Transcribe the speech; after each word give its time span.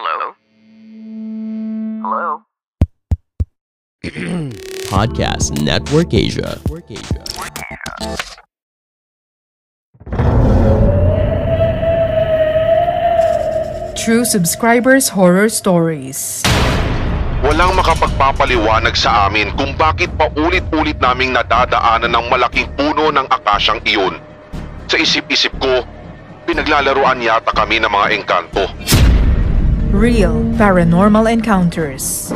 Hello? 0.00 0.32
Hello? 2.00 2.28
Podcast 4.88 5.60
Network 5.60 6.16
Asia. 6.16 6.56
True 13.92 14.24
Subscribers 14.24 15.12
Horror 15.12 15.52
Stories. 15.52 16.48
Walang 17.44 17.76
makapagpapaliwanag 17.76 18.96
sa 18.96 19.28
amin 19.28 19.52
kung 19.52 19.76
bakit 19.76 20.08
paulit-ulit 20.16 20.96
naming 20.96 21.36
nadadaanan 21.36 22.08
ng 22.08 22.24
malaking 22.32 22.72
puno 22.72 23.12
ng 23.12 23.28
akasyang 23.28 23.84
iyon. 23.84 24.16
Sa 24.88 24.96
isip-isip 24.96 25.52
ko, 25.60 25.84
pinaglalaruan 26.48 27.20
yata 27.20 27.52
kami 27.52 27.76
ng 27.84 27.92
mga 27.92 28.06
engkanto. 28.16 28.64
Real 29.90 30.46
Paranormal 30.54 31.26
Encounters. 31.26 32.30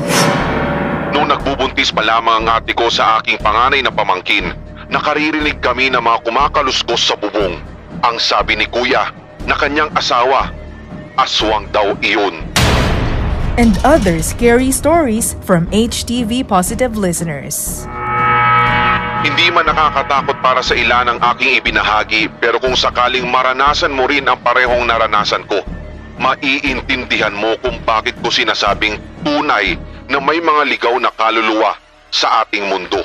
Noong 1.15 1.30
nagbubuntis 1.30 1.95
pa 1.95 2.02
lamang 2.02 2.42
ang 2.42 2.59
ate 2.59 2.74
ko 2.74 2.91
sa 2.91 3.23
aking 3.23 3.38
panganay 3.38 3.79
na 3.79 3.95
pamangkin, 3.95 4.51
nakaririnig 4.91 5.62
kami 5.62 5.87
ng 5.87 6.02
mga 6.02 6.27
kumakaluskos 6.27 7.06
sa 7.06 7.15
bubong. 7.15 7.62
Ang 8.02 8.19
sabi 8.19 8.59
ni 8.59 8.66
kuya 8.66 9.06
na 9.46 9.55
kanyang 9.55 9.87
asawa, 9.95 10.51
aswang 11.15 11.70
daw 11.70 11.95
iyon. 12.02 12.43
And 13.55 13.79
other 13.87 14.18
scary 14.18 14.74
stories 14.74 15.38
from 15.46 15.71
HTV 15.71 16.51
Positive 16.51 16.98
listeners. 16.98 17.87
Hindi 19.23 19.55
man 19.55 19.71
nakakatakot 19.71 20.43
para 20.43 20.59
sa 20.59 20.74
ilan 20.74 21.07
ang 21.07 21.18
aking 21.23 21.62
ibinahagi 21.62 22.34
pero 22.43 22.59
kung 22.59 22.74
sakaling 22.74 23.30
maranasan 23.30 23.95
mo 23.95 24.10
rin 24.10 24.27
ang 24.27 24.43
parehong 24.43 24.91
naranasan 24.91 25.46
ko, 25.46 25.62
maiintindihan 26.24 27.37
mo 27.37 27.52
kung 27.60 27.77
bakit 27.84 28.16
ko 28.24 28.32
sinasabing 28.32 28.96
tunay 29.20 29.77
na 30.09 30.16
may 30.16 30.41
mga 30.41 30.62
ligaw 30.73 30.96
na 30.96 31.12
kaluluwa 31.12 31.76
sa 32.09 32.40
ating 32.49 32.65
mundo. 32.65 33.04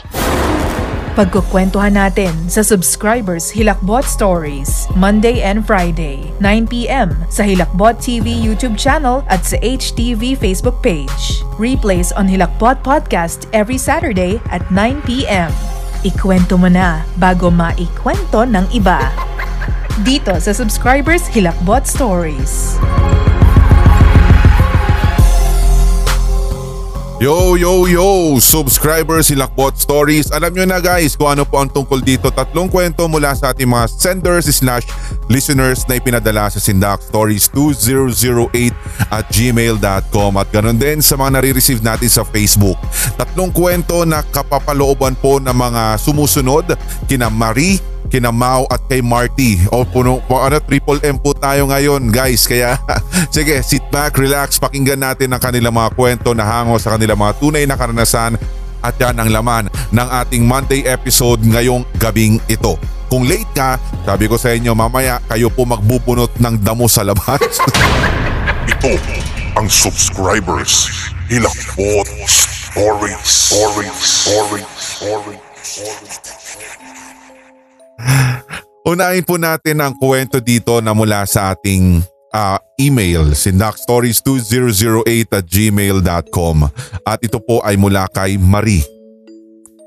Pagkukwentuhan 1.19 1.99
natin 1.99 2.31
sa 2.47 2.63
Subscribers 2.63 3.51
Hilakbot 3.51 4.07
Stories, 4.07 4.87
Monday 4.95 5.43
and 5.43 5.67
Friday, 5.67 6.31
9pm 6.39 7.11
sa 7.27 7.43
Hilakbot 7.43 7.99
TV 7.99 8.39
YouTube 8.39 8.79
channel 8.79 9.27
at 9.27 9.43
sa 9.43 9.59
HTV 9.59 10.39
Facebook 10.39 10.79
page. 10.79 11.43
Replays 11.59 12.15
on 12.15 12.23
Hilakbot 12.23 12.79
Podcast 12.87 13.51
every 13.51 13.75
Saturday 13.75 14.39
at 14.47 14.63
9pm. 14.71 15.51
Ikwento 16.07 16.55
mo 16.55 16.71
na 16.71 17.03
bago 17.19 17.51
maikwento 17.51 18.47
ng 18.47 18.63
iba. 18.71 19.11
Dito 19.99 20.31
sa 20.39 20.55
Subscribers 20.55 21.27
Hilakbot 21.27 21.83
Stories. 21.83 22.79
Yo, 27.19 27.59
yo, 27.59 27.83
yo! 27.83 28.39
Subscribers, 28.39 29.27
Hilakbot 29.27 29.75
Stories. 29.75 30.31
Alam 30.31 30.55
nyo 30.55 30.63
na 30.71 30.79
guys 30.79 31.19
kung 31.19 31.35
ano 31.35 31.43
po 31.43 31.59
ang 31.59 31.67
tungkol 31.67 31.99
dito. 31.99 32.31
Tatlong 32.31 32.71
kwento 32.71 33.11
mula 33.11 33.35
sa 33.35 33.51
ating 33.51 33.67
mga 33.67 33.91
senders 33.91 34.47
slash 34.47 34.87
listeners 35.27 35.83
na 35.83 35.99
ipinadala 35.99 36.47
sa 36.47 36.63
Sindak 36.63 37.03
Stories 37.03 37.51
2008 37.51 39.11
at 39.11 39.27
gmail.com 39.35 40.31
at 40.39 40.47
ganun 40.47 40.79
din 40.79 41.03
sa 41.03 41.19
mga 41.19 41.43
nare-receive 41.43 41.83
natin 41.83 42.07
sa 42.07 42.23
Facebook. 42.23 42.79
Tatlong 43.19 43.51
kwento 43.51 44.07
na 44.07 44.23
kapapalooban 44.23 45.19
po 45.19 45.43
ng 45.43 45.51
mga 45.51 45.99
sumusunod 45.99 46.71
kina 47.03 47.27
Marie, 47.27 47.83
kina 48.09 48.33
Mau 48.33 48.65
at 48.67 48.81
kay 48.89 48.99
Marty. 48.99 49.61
O 49.69 49.85
puno, 49.85 50.19
ano, 50.25 50.57
triple 50.59 50.99
M 51.05 51.21
po 51.21 51.37
tayo 51.37 51.69
ngayon 51.69 52.09
guys. 52.09 52.49
Kaya 52.49 52.75
sige, 53.35 53.61
sit 53.61 53.85
back, 53.93 54.17
relax, 54.17 54.57
pakinggan 54.57 54.99
natin 54.99 55.31
ang 55.31 55.41
kanilang 55.41 55.77
mga 55.77 55.93
kwento 55.93 56.33
na 56.33 56.43
hango 56.43 56.75
sa 56.81 56.97
kanilang 56.97 57.21
mga 57.21 57.37
tunay 57.37 57.63
na 57.69 57.77
karanasan 57.77 58.35
at 58.81 58.95
yan 58.97 59.15
ang 59.15 59.29
laman 59.29 59.65
ng 59.93 60.07
ating 60.25 60.43
Monday 60.43 60.87
episode 60.89 61.39
ngayong 61.45 61.85
gabing 62.01 62.41
ito. 62.49 62.75
Kung 63.09 63.25
late 63.25 63.49
ka, 63.53 63.77
sabi 64.05 64.29
ko 64.29 64.37
sa 64.37 64.53
inyo 64.53 64.73
mamaya 64.73 65.21
kayo 65.29 65.49
po 65.49 65.65
magbubunot 65.65 66.33
ng 66.37 66.55
damo 66.61 66.85
sa 66.85 67.01
labas. 67.01 67.41
Ito 68.71 68.93
ang 69.57 69.65
subscribers. 69.65 70.87
Hilakbot 71.25 72.05
Stories. 72.69 73.25
Stories. 73.25 73.97
Stories. 73.97 74.67
Stories. 74.69 75.41
Stories. 75.59 76.38
Unahin 78.89 79.21
po 79.21 79.37
natin 79.37 79.85
ang 79.85 79.93
kwento 79.93 80.41
dito 80.41 80.81
na 80.81 80.97
mula 80.97 81.21
sa 81.29 81.53
ating 81.53 82.01
ah, 82.33 82.57
email, 82.81 83.37
sindakstories2008 83.37 85.29
at 85.29 85.45
gmail.com. 85.45 86.57
At 87.05 87.21
ito 87.21 87.37
po 87.37 87.61
ay 87.61 87.77
mula 87.77 88.09
kay 88.09 88.41
Marie. 88.41 88.81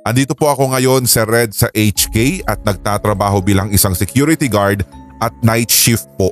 Andito 0.06 0.38
po 0.38 0.54
ako 0.54 0.70
ngayon 0.70 1.10
sa 1.10 1.26
Red 1.26 1.50
sa 1.50 1.66
HK 1.74 2.46
at 2.46 2.62
nagtatrabaho 2.62 3.42
bilang 3.42 3.74
isang 3.74 3.90
security 3.98 4.46
guard 4.46 4.86
at 5.18 5.34
night 5.42 5.74
shift 5.74 6.06
po. 6.14 6.30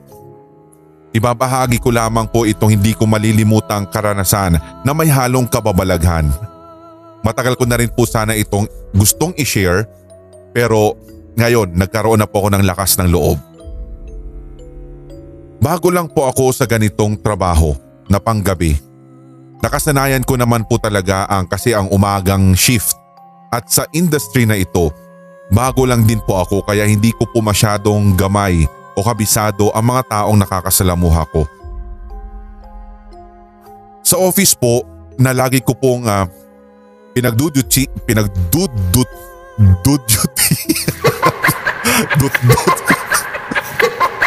Ibabahagi 1.11 1.83
ko 1.83 1.91
lamang 1.91 2.31
po 2.31 2.47
itong 2.47 2.79
hindi 2.79 2.95
ko 2.95 3.03
malilimutang 3.03 3.91
karanasan 3.91 4.63
na 4.87 4.95
may 4.95 5.11
halong 5.11 5.51
kababalaghan. 5.51 6.31
Matagal 7.27 7.59
ko 7.59 7.67
na 7.67 7.83
rin 7.83 7.91
po 7.91 8.07
sana 8.07 8.39
itong 8.39 8.71
gustong 8.95 9.35
i-share 9.35 9.91
pero 10.55 10.95
ngayon, 11.39 11.75
nagkaroon 11.75 12.19
na 12.19 12.27
po 12.27 12.43
ako 12.43 12.49
ng 12.57 12.65
lakas 12.67 12.99
ng 12.99 13.09
loob. 13.11 13.39
Bago 15.61 15.93
lang 15.93 16.09
po 16.09 16.25
ako 16.25 16.57
sa 16.57 16.65
ganitong 16.65 17.21
trabaho 17.21 17.77
na 18.09 18.17
panggabi. 18.17 18.81
Nakasanayan 19.61 20.25
ko 20.25 20.41
naman 20.41 20.65
po 20.65 20.81
talaga 20.81 21.29
ang 21.29 21.45
kasi 21.45 21.77
ang 21.77 21.93
umagang 21.93 22.57
shift 22.57 22.97
at 23.53 23.69
sa 23.69 23.85
industry 23.93 24.49
na 24.49 24.57
ito, 24.57 24.89
bago 25.53 25.85
lang 25.85 26.09
din 26.09 26.23
po 26.25 26.41
ako 26.41 26.65
kaya 26.65 26.89
hindi 26.89 27.13
ko 27.13 27.29
po 27.29 27.45
masyadong 27.45 28.17
gamay 28.17 28.65
o 28.97 29.05
kabisado 29.05 29.69
ang 29.77 29.85
mga 29.93 30.03
taong 30.09 30.39
nakakasalamuha 30.41 31.23
ko. 31.29 31.45
Sa 34.01 34.17
office 34.17 34.57
po 34.57 34.81
na 35.21 35.37
lagi 35.37 35.61
ko 35.61 35.77
pong 35.77 36.09
uh, 36.09 36.25
pinagduduti, 37.13 37.85
pinagdudut, 38.09 39.11
duduti, 39.61 40.57
dut 42.17 42.35
dut. 42.49 42.81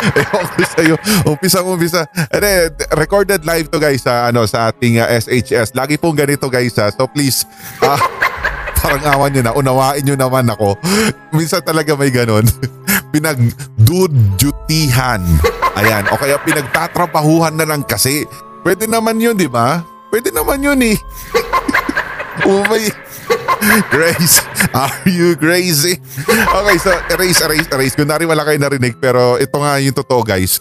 Ewan 0.29 0.47
ko 0.55 0.63
sa'yo. 0.63 0.95
Umpisa 1.27 1.63
umpisa. 1.63 2.07
Ede, 2.31 2.71
recorded 2.95 3.45
live 3.47 3.69
to 3.71 3.79
guys 3.79 4.01
sa, 4.03 4.27
ano, 4.29 4.45
sa 4.45 4.67
ating 4.71 4.99
uh, 4.99 5.07
SHS. 5.07 5.75
Lagi 5.75 5.97
pong 5.97 6.15
ganito 6.17 6.49
guys 6.51 6.75
ha. 6.79 6.91
So 6.91 7.07
please, 7.07 7.45
ah, 7.85 7.99
parang 8.79 9.03
awan 9.07 9.31
nyo 9.33 9.41
na. 9.43 9.53
Unawain 9.55 10.03
nyo 10.03 10.15
naman 10.17 10.49
ako. 10.51 10.75
Minsan 11.31 11.61
talaga 11.63 11.95
may 11.95 12.11
ganon. 12.11 12.43
Pinagdudutihan. 13.13 15.21
Ayan. 15.77 16.05
O 16.11 16.17
kaya 16.19 16.37
pinagtatrabahuhan 16.43 17.55
na 17.55 17.65
lang 17.65 17.83
kasi. 17.85 18.25
Pwede 18.63 18.87
naman 18.87 19.19
yun, 19.19 19.35
di 19.35 19.47
ba? 19.47 19.83
Pwede 20.07 20.31
naman 20.31 20.63
yun 20.63 20.79
eh. 20.83 20.97
Umay. 22.47 22.87
Grace, 23.93 24.43
are 24.75 25.07
you 25.07 25.35
crazy? 25.39 25.97
Okay, 26.27 26.77
so 26.79 26.91
erase, 27.11 27.39
erase, 27.43 27.67
erase. 27.71 27.95
Kunwari 27.95 28.27
wala 28.27 28.43
kayo 28.43 28.59
narinig 28.59 28.99
pero 28.99 29.39
ito 29.39 29.55
nga 29.59 29.79
yung 29.79 29.95
totoo 29.95 30.21
guys. 30.23 30.59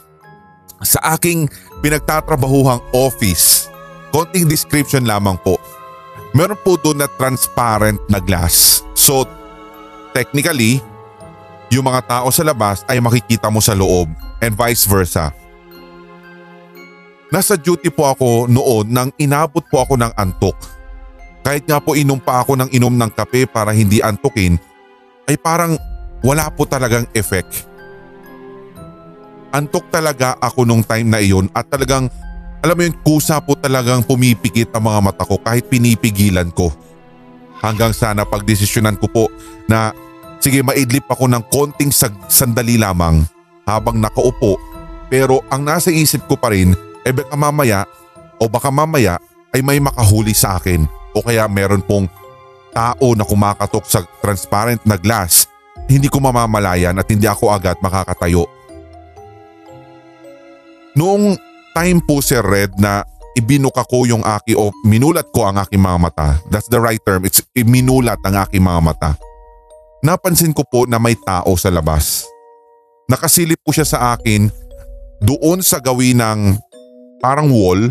Sa 0.83 0.99
aking 1.15 1.47
pinagtatrabahuhang 1.83 2.83
office, 2.95 3.71
konting 4.15 4.47
description 4.47 5.07
lamang 5.07 5.39
po. 5.43 5.59
Meron 6.33 6.59
po 6.59 6.81
doon 6.81 7.05
na 7.05 7.09
transparent 7.21 8.01
na 8.09 8.19
glass. 8.19 8.81
So, 8.97 9.29
technically, 10.17 10.81
yung 11.69 11.89
mga 11.89 12.09
tao 12.09 12.29
sa 12.33 12.45
labas 12.45 12.85
ay 12.89 13.01
makikita 13.01 13.53
mo 13.53 13.61
sa 13.61 13.77
loob 13.77 14.09
and 14.41 14.53
vice 14.57 14.89
versa. 14.89 15.33
Nasa 17.33 17.57
duty 17.57 17.89
po 17.89 18.13
ako 18.13 18.45
noon 18.45 18.93
nang 18.93 19.09
inabot 19.17 19.65
po 19.73 19.81
ako 19.81 19.97
ng 19.97 20.13
antok. 20.21 20.53
Kahit 21.43 21.67
nga 21.67 21.83
po 21.83 21.99
inom 21.99 22.23
pa 22.23 22.43
ako 22.43 22.55
ng 22.55 22.71
inom 22.71 22.95
ng 22.95 23.11
kape 23.11 23.51
para 23.51 23.75
hindi 23.75 23.99
antukin, 23.99 24.57
ay 25.27 25.35
parang 25.35 25.75
wala 26.23 26.47
po 26.55 26.67
talagang 26.67 27.07
effect. 27.19 27.67
Antok 29.53 29.91
talaga 29.93 30.39
ako 30.39 30.65
nung 30.65 30.87
time 30.87 31.11
na 31.11 31.21
iyon 31.21 31.51
at 31.53 31.69
talagang 31.69 32.09
alam 32.63 32.79
mo 32.79 32.83
yun 32.87 32.97
kusa 33.03 33.43
po 33.43 33.59
talagang 33.59 34.07
pumipikit 34.07 34.71
ang 34.73 34.87
mga 34.87 35.01
mata 35.03 35.27
ko 35.27 35.37
kahit 35.43 35.67
pinipigilan 35.67 36.47
ko. 36.55 36.71
Hanggang 37.59 37.91
sana 37.91 38.23
pagdesisyonan 38.23 38.97
ko 39.03 39.11
po 39.11 39.25
na 39.67 39.91
sige 40.39 40.63
maidlip 40.63 41.07
ako 41.11 41.27
ng 41.27 41.43
konting 41.51 41.91
sandali 42.31 42.79
lamang 42.79 43.23
habang 43.67 43.99
nakaupo 43.99 44.59
pero 45.07 45.43
ang 45.51 45.63
nasa 45.63 45.91
isip 45.91 46.27
ko 46.27 46.35
pa 46.35 46.51
rin 46.51 46.75
ay 47.07 47.15
baka 47.15 47.35
mamaya 47.39 47.87
o 48.43 48.51
baka 48.51 48.71
mamaya 48.75 49.23
ay 49.55 49.63
may 49.63 49.79
makahuli 49.79 50.35
sa 50.35 50.59
akin 50.59 50.83
o 51.13 51.21
kaya 51.21 51.49
meron 51.49 51.85
pong 51.85 52.09
tao 52.73 53.13
na 53.13 53.25
kumakatok 53.25 53.85
sa 53.85 54.01
transparent 54.25 54.81
na 54.89 54.97
glass, 54.97 55.45
hindi 55.87 56.09
ko 56.09 56.21
mamamalayan 56.25 56.97
at 56.97 57.09
hindi 57.09 57.29
ako 57.29 57.53
agad 57.53 57.77
makakatayo. 57.85 58.49
Noong 60.97 61.37
time 61.73 62.01
po 62.05 62.21
Sir 62.21 62.45
Red 62.45 62.77
na 62.77 63.05
ibinuka 63.33 63.85
ko 63.89 64.05
yung 64.05 64.21
aki 64.25 64.53
o 64.57 64.73
minulat 64.85 65.33
ko 65.33 65.49
ang 65.49 65.57
aking 65.61 65.81
mga 65.81 65.99
mata. 66.01 66.29
That's 66.53 66.69
the 66.69 66.81
right 66.81 67.01
term. 67.01 67.25
It's 67.25 67.41
minulat 67.57 68.21
ang 68.25 68.37
aking 68.45 68.61
mga 68.61 68.81
mata. 68.81 69.11
Napansin 70.05 70.53
ko 70.53 70.67
po 70.67 70.85
na 70.85 71.01
may 71.01 71.17
tao 71.17 71.57
sa 71.57 71.73
labas. 71.73 72.27
Nakasilip 73.09 73.61
po 73.63 73.73
siya 73.73 73.87
sa 73.87 73.99
akin 74.17 74.51
doon 75.23 75.63
sa 75.63 75.79
gawin 75.79 76.19
ng 76.21 76.41
parang 77.23 77.49
wall. 77.49 77.89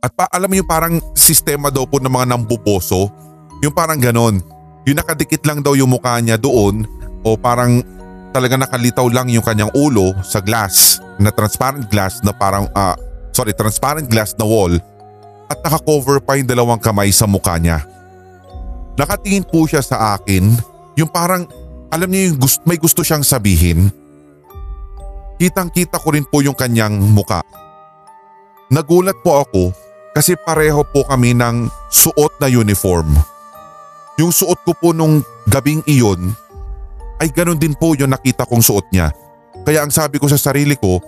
At 0.00 0.16
pa, 0.16 0.24
alam 0.32 0.48
mo 0.48 0.56
yung 0.56 0.68
parang 0.68 0.96
sistema 1.12 1.68
daw 1.68 1.84
po 1.84 2.00
ng 2.00 2.08
mga 2.08 2.32
nambuboso. 2.32 3.12
Yung 3.60 3.76
parang 3.76 4.00
ganon. 4.00 4.40
Yung 4.88 4.96
nakadikit 4.96 5.44
lang 5.44 5.60
daw 5.60 5.76
yung 5.76 5.92
mukha 5.92 6.16
niya 6.24 6.40
doon 6.40 6.88
o 7.20 7.36
parang 7.36 7.84
talaga 8.32 8.56
nakalitaw 8.56 9.04
lang 9.12 9.28
yung 9.28 9.44
kanyang 9.44 9.68
ulo 9.76 10.16
sa 10.24 10.40
glass 10.40 11.04
na 11.20 11.28
transparent 11.28 11.84
glass 11.92 12.24
na 12.24 12.32
parang 12.32 12.64
ah, 12.72 12.96
sorry 13.36 13.52
transparent 13.52 14.08
glass 14.08 14.32
na 14.40 14.48
wall 14.48 14.72
at 15.52 15.58
nakakover 15.60 16.16
pa 16.24 16.40
yung 16.40 16.48
dalawang 16.48 16.80
kamay 16.80 17.12
sa 17.12 17.28
mukha 17.28 17.60
niya. 17.60 17.84
Nakatingin 18.96 19.44
po 19.44 19.68
siya 19.68 19.84
sa 19.84 20.16
akin 20.16 20.56
yung 20.96 21.12
parang 21.12 21.44
alam 21.92 22.08
niya 22.08 22.32
yung 22.32 22.40
gust- 22.40 22.64
may 22.64 22.80
gusto 22.80 23.04
siyang 23.04 23.26
sabihin. 23.26 23.92
Kitang 25.36 25.68
kita 25.68 26.00
ko 26.00 26.08
rin 26.16 26.24
po 26.24 26.40
yung 26.40 26.56
kanyang 26.56 26.96
muka. 26.96 27.44
Nagulat 28.72 29.18
po 29.20 29.44
ako 29.44 29.89
kasi 30.10 30.34
pareho 30.34 30.82
po 30.90 31.06
kami 31.06 31.34
ng 31.36 31.70
suot 31.90 32.38
na 32.42 32.50
uniform. 32.50 33.14
Yung 34.18 34.34
suot 34.34 34.60
ko 34.66 34.74
po 34.76 34.90
nung 34.90 35.22
gabing 35.48 35.80
iyon 35.86 36.34
ay 37.22 37.32
ganun 37.32 37.60
din 37.60 37.72
po 37.76 37.94
yung 37.96 38.12
nakita 38.12 38.44
kong 38.44 38.60
suot 38.64 38.86
niya. 38.92 39.12
Kaya 39.64 39.84
ang 39.84 39.92
sabi 39.92 40.16
ko 40.18 40.26
sa 40.26 40.40
sarili 40.40 40.74
ko 40.76 41.00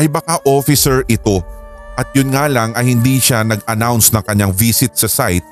ay 0.00 0.10
baka 0.10 0.42
officer 0.48 1.06
ito 1.06 1.40
at 1.94 2.10
yun 2.16 2.34
nga 2.34 2.50
lang 2.50 2.74
ay 2.74 2.90
hindi 2.90 3.22
siya 3.22 3.46
nag-announce 3.46 4.10
ng 4.10 4.24
kanyang 4.26 4.50
visit 4.50 4.98
sa 4.98 5.06
site 5.06 5.46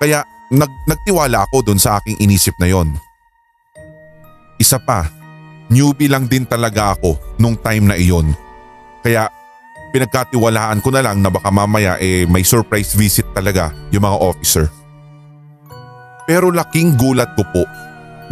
kaya 0.00 0.24
nag 0.50 0.72
nagtiwala 0.88 1.46
ako 1.48 1.62
doon 1.62 1.80
sa 1.80 2.00
aking 2.00 2.18
inisip 2.18 2.56
na 2.58 2.68
yon. 2.68 2.90
Isa 4.58 4.78
pa, 4.82 5.06
newbie 5.70 6.10
lang 6.10 6.26
din 6.26 6.46
talaga 6.46 6.96
ako 6.96 7.18
nung 7.38 7.56
time 7.58 7.92
na 7.92 7.96
iyon. 7.96 8.34
Kaya 9.02 9.26
pinagkatiwalaan 9.92 10.80
ko 10.80 10.88
na 10.88 11.04
lang 11.04 11.20
na 11.20 11.28
baka 11.28 11.52
mamaya 11.52 12.00
eh 12.00 12.24
may 12.24 12.42
surprise 12.42 12.96
visit 12.96 13.28
talaga 13.36 13.70
yung 13.92 14.02
mga 14.02 14.18
officer. 14.18 14.66
Pero 16.24 16.48
laking 16.48 16.96
gulat 16.96 17.36
ko 17.36 17.44
po 17.52 17.62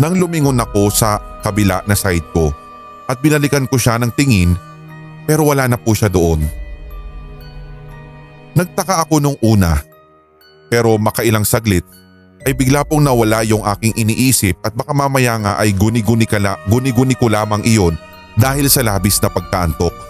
nang 0.01 0.17
lumingon 0.17 0.57
ako 0.57 0.89
sa 0.89 1.21
kabila 1.45 1.85
na 1.85 1.93
side 1.93 2.25
ko 2.33 2.49
at 3.05 3.21
binalikan 3.21 3.69
ko 3.69 3.77
siya 3.77 4.01
ng 4.01 4.13
tingin 4.17 4.57
pero 5.29 5.45
wala 5.45 5.69
na 5.69 5.77
po 5.77 5.93
siya 5.93 6.09
doon. 6.09 6.41
Nagtaka 8.57 9.05
ako 9.05 9.21
nung 9.21 9.39
una 9.45 9.79
pero 10.73 10.97
makailang 10.97 11.45
saglit 11.45 11.85
ay 12.49 12.57
bigla 12.57 12.89
pong 12.89 13.05
nawala 13.05 13.45
yung 13.45 13.61
aking 13.69 13.93
iniisip 14.01 14.57
at 14.65 14.73
baka 14.73 14.97
mamaya 14.97 15.37
nga 15.37 15.53
ay 15.61 15.77
guni-guni, 15.77 16.25
kala, 16.25 16.57
guni-guni 16.73 17.13
ko 17.13 17.29
lamang 17.29 17.61
iyon 17.69 18.01
dahil 18.41 18.65
sa 18.73 18.81
labis 18.81 19.21
na 19.21 19.29
pagkaantok. 19.29 20.10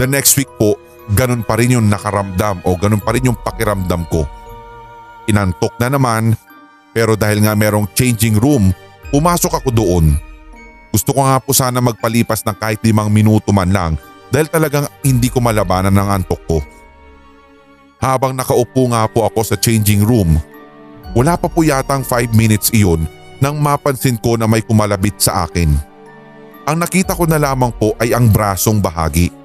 The 0.00 0.08
next 0.08 0.40
week 0.40 0.48
po, 0.56 0.80
ganun 1.12 1.44
pa 1.44 1.60
rin 1.60 1.76
yung 1.76 1.92
nakaramdam 1.92 2.64
o 2.64 2.72
ganun 2.72 3.04
pa 3.04 3.12
rin 3.12 3.28
yung 3.28 3.36
pakiramdam 3.36 4.08
ko. 4.08 4.24
Inantok 5.28 5.76
na 5.76 5.92
naman 5.92 6.32
pero 6.96 7.20
dahil 7.20 7.44
nga 7.44 7.52
merong 7.52 7.84
changing 7.92 8.40
room, 8.40 8.72
pumasok 9.12 9.60
ako 9.60 9.68
doon. 9.68 10.16
Gusto 10.88 11.12
ko 11.12 11.28
nga 11.28 11.36
po 11.36 11.52
sana 11.52 11.84
magpalipas 11.84 12.40
ng 12.48 12.56
kahit 12.56 12.80
limang 12.80 13.12
minuto 13.12 13.52
man 13.52 13.68
lang 13.68 13.92
dahil 14.32 14.48
talagang 14.48 14.88
hindi 15.04 15.28
ko 15.28 15.44
malabanan 15.44 15.92
ng 15.92 16.08
antok 16.08 16.40
ko. 16.48 16.58
Habang 18.00 18.32
nakaupo 18.32 18.96
nga 18.96 19.04
po 19.04 19.28
ako 19.28 19.44
sa 19.44 19.60
changing 19.60 20.00
room, 20.00 20.40
wala 21.12 21.36
pa 21.36 21.44
po 21.52 21.60
yatang 21.60 22.00
5 22.08 22.32
minutes 22.32 22.72
iyon 22.72 23.04
nang 23.36 23.60
mapansin 23.60 24.16
ko 24.16 24.40
na 24.40 24.48
may 24.48 24.64
kumalabit 24.64 25.20
sa 25.20 25.44
akin. 25.44 25.76
Ang 26.64 26.76
nakita 26.80 27.12
ko 27.12 27.28
na 27.28 27.36
lamang 27.36 27.68
po 27.76 27.92
ay 28.00 28.16
ang 28.16 28.32
brasong 28.32 28.80
bahagi. 28.80 29.39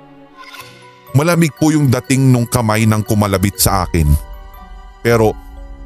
Malamig 1.16 1.56
po 1.56 1.72
yung 1.72 1.88
dating 1.88 2.28
nung 2.28 2.44
kamay 2.44 2.84
ng 2.84 3.00
kumalabit 3.08 3.56
sa 3.56 3.88
akin. 3.88 4.12
Pero 5.00 5.32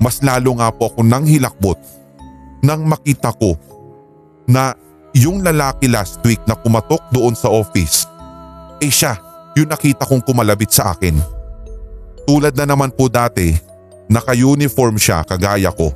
mas 0.02 0.20
lalo 0.26 0.58
nga 0.58 0.74
po 0.74 0.90
ako 0.90 1.06
nang 1.06 1.28
hilakbot 1.28 1.78
nang 2.60 2.84
makita 2.88 3.32
ko 3.36 3.56
na 4.48 4.76
yung 5.16 5.42
lalaki 5.42 5.88
last 5.90 6.22
week 6.28 6.40
na 6.46 6.54
pumatok 6.54 7.02
doon 7.10 7.34
sa 7.34 7.50
office, 7.50 8.06
eh 8.84 8.92
siya 8.92 9.18
yung 9.58 9.72
nakita 9.72 10.06
kong 10.06 10.24
kumalabit 10.24 10.70
sa 10.70 10.94
akin. 10.94 11.18
Tulad 12.28 12.54
na 12.54 12.66
naman 12.70 12.94
po 12.94 13.10
dati, 13.10 13.56
naka-uniform 14.12 15.00
siya 15.00 15.26
kagaya 15.26 15.74
ko. 15.74 15.90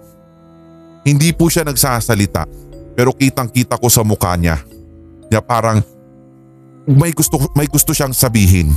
Hindi 1.04 1.36
po 1.36 1.52
siya 1.52 1.68
nagsasalita 1.68 2.48
pero 2.96 3.12
kitang 3.12 3.52
kita 3.52 3.76
ko 3.78 3.92
sa 3.92 4.02
mukha 4.02 4.34
niya. 4.40 4.64
Niya 5.30 5.44
parang 5.44 5.84
may 6.88 7.12
gusto, 7.12 7.40
may 7.54 7.68
gusto 7.68 7.92
siyang 7.92 8.16
sabihin. 8.16 8.72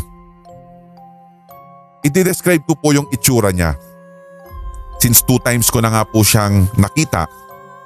I-describe 2.07 2.63
ko 2.63 2.79
po 2.79 2.95
yung 2.95 3.11
itsura 3.11 3.51
niya. 3.51 3.75
Since 5.03 5.27
two 5.27 5.43
times 5.43 5.67
ko 5.69 5.83
na 5.83 5.91
nga 5.91 6.03
po 6.07 6.23
siyang 6.23 6.71
nakita 6.79 7.27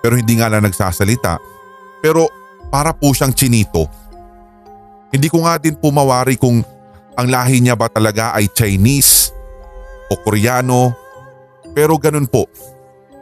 pero 0.05 0.17
hindi 0.17 0.37
nga 0.37 0.53
lang 0.53 0.65
nagsasalita. 0.65 1.41
Pero 2.05 2.29
para 2.69 2.93
po 2.93 3.13
siyang 3.17 3.33
chinito. 3.33 3.89
Hindi 5.09 5.33
ko 5.33 5.45
nga 5.45 5.57
din 5.57 5.77
po 5.77 5.89
mawari 5.89 6.37
kung 6.37 6.61
ang 7.17 7.29
lahi 7.29 7.61
niya 7.61 7.75
ba 7.77 7.89
talaga 7.89 8.37
ay 8.37 8.49
Chinese 8.53 9.33
o 10.09 10.17
Koreano. 10.21 10.93
Pero 11.73 11.97
ganun 11.97 12.29
po, 12.29 12.45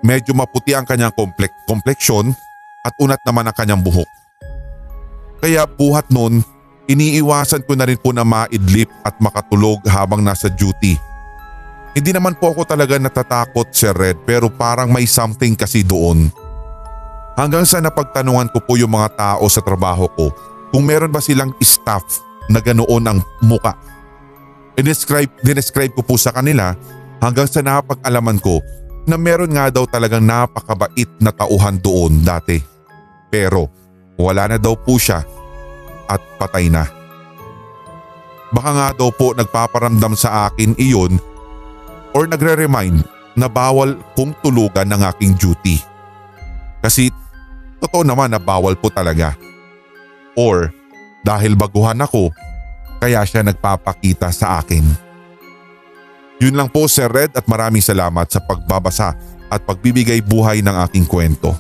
medyo 0.03 0.35
maputi 0.35 0.73
ang 0.73 0.87
kanyang 0.87 1.15
komplek 1.15 1.53
kompleksyon 1.67 2.33
at 2.87 2.95
unat 2.99 3.21
naman 3.27 3.47
ang 3.47 3.57
kanyang 3.57 3.83
buhok. 3.83 4.09
Kaya 5.39 5.67
buhat 5.67 6.11
nun, 6.11 6.43
iniiwasan 6.89 7.63
ko 7.69 7.77
na 7.77 7.85
rin 7.85 8.01
po 8.01 8.11
na 8.11 8.25
maidlip 8.25 8.89
at 9.05 9.15
makatulog 9.21 9.85
habang 9.87 10.25
nasa 10.25 10.49
duty. 10.49 10.97
Hindi 11.93 12.11
naman 12.17 12.35
po 12.41 12.57
ako 12.57 12.65
talaga 12.65 12.97
natatakot 12.97 13.69
Sir 13.71 13.93
Red 13.93 14.25
pero 14.25 14.49
parang 14.49 14.89
may 14.89 15.05
something 15.05 15.53
kasi 15.55 15.85
doon. 15.85 16.33
Hanggang 17.39 17.63
sa 17.69 17.79
napagtanungan 17.79 18.51
ko 18.51 18.59
po 18.65 18.75
yung 18.75 18.97
mga 18.97 19.15
tao 19.15 19.47
sa 19.47 19.63
trabaho 19.63 20.11
ko 20.17 20.33
kung 20.75 20.83
meron 20.89 21.13
ba 21.13 21.23
silang 21.23 21.55
staff 21.63 22.03
na 22.51 22.59
ganoon 22.59 23.05
ang 23.07 23.19
muka. 23.45 23.77
Inescribe, 24.75 25.31
dinescribe 25.45 25.95
ko 25.95 26.03
po 26.03 26.15
sa 26.19 26.35
kanila 26.35 26.75
hanggang 27.23 27.47
sa 27.47 27.63
napag-alaman 27.63 28.39
ko 28.43 28.63
na 29.07 29.19
meron 29.19 29.55
nga 29.55 29.71
daw 29.71 29.87
talagang 29.87 30.23
napakabait 30.23 31.09
na 31.19 31.31
tauhan 31.35 31.79
doon 31.79 32.23
dati. 32.23 32.59
Pero 33.31 33.71
wala 34.19 34.55
na 34.55 34.59
daw 34.59 34.75
po 34.75 34.99
siya 34.99 35.23
at 36.09 36.21
patay 36.41 36.73
na. 36.73 36.89
Baka 38.49 38.71
nga 38.73 38.89
daw 38.97 39.13
po 39.13 39.37
nagpaparamdam 39.37 40.17
sa 40.17 40.49
akin 40.49 40.73
iyon 40.81 41.21
or 42.17 42.25
nagre-remind 42.25 43.05
na 43.37 43.47
bawal 43.47 44.01
kong 44.17 44.33
tulugan 44.41 44.89
ng 44.89 45.05
aking 45.15 45.37
duty. 45.37 45.79
Kasi 46.81 47.13
totoo 47.79 48.03
naman 48.03 48.33
na 48.33 48.41
bawal 48.41 48.75
po 48.75 48.89
talaga. 48.89 49.37
Or 50.33 50.73
dahil 51.23 51.55
baguhan 51.55 52.01
ako, 52.01 52.33
kaya 52.99 53.23
siya 53.23 53.45
nagpapakita 53.45 54.33
sa 54.33 54.59
akin. 54.65 54.83
Yun 56.39 56.55
lang 56.55 56.71
po 56.71 56.87
Sir 56.87 57.11
Red 57.11 57.35
at 57.35 57.45
maraming 57.51 57.83
salamat 57.83 58.31
sa 58.31 58.39
pagbabasa 58.43 59.15
at 59.51 59.61
pagbibigay 59.67 60.23
buhay 60.23 60.63
ng 60.63 60.77
aking 60.87 61.07
kwento. 61.07 61.53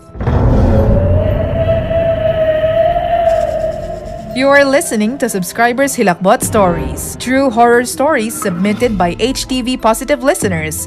You 4.39 4.47
are 4.55 4.63
listening 4.63 5.19
to 5.19 5.27
Subscribers 5.27 5.99
Hilakbot 5.99 6.47
Stories, 6.47 7.19
true 7.19 7.51
horror 7.51 7.83
stories 7.83 8.39
submitted 8.39 8.95
by 8.95 9.19
HTV 9.19 9.83
Positive 9.83 10.23
listeners. 10.23 10.87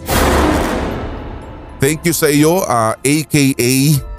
Thank 1.83 2.07
you 2.07 2.15
sa 2.15 2.31
iyo, 2.31 2.63
uh, 2.63 2.95
aka 2.95 3.73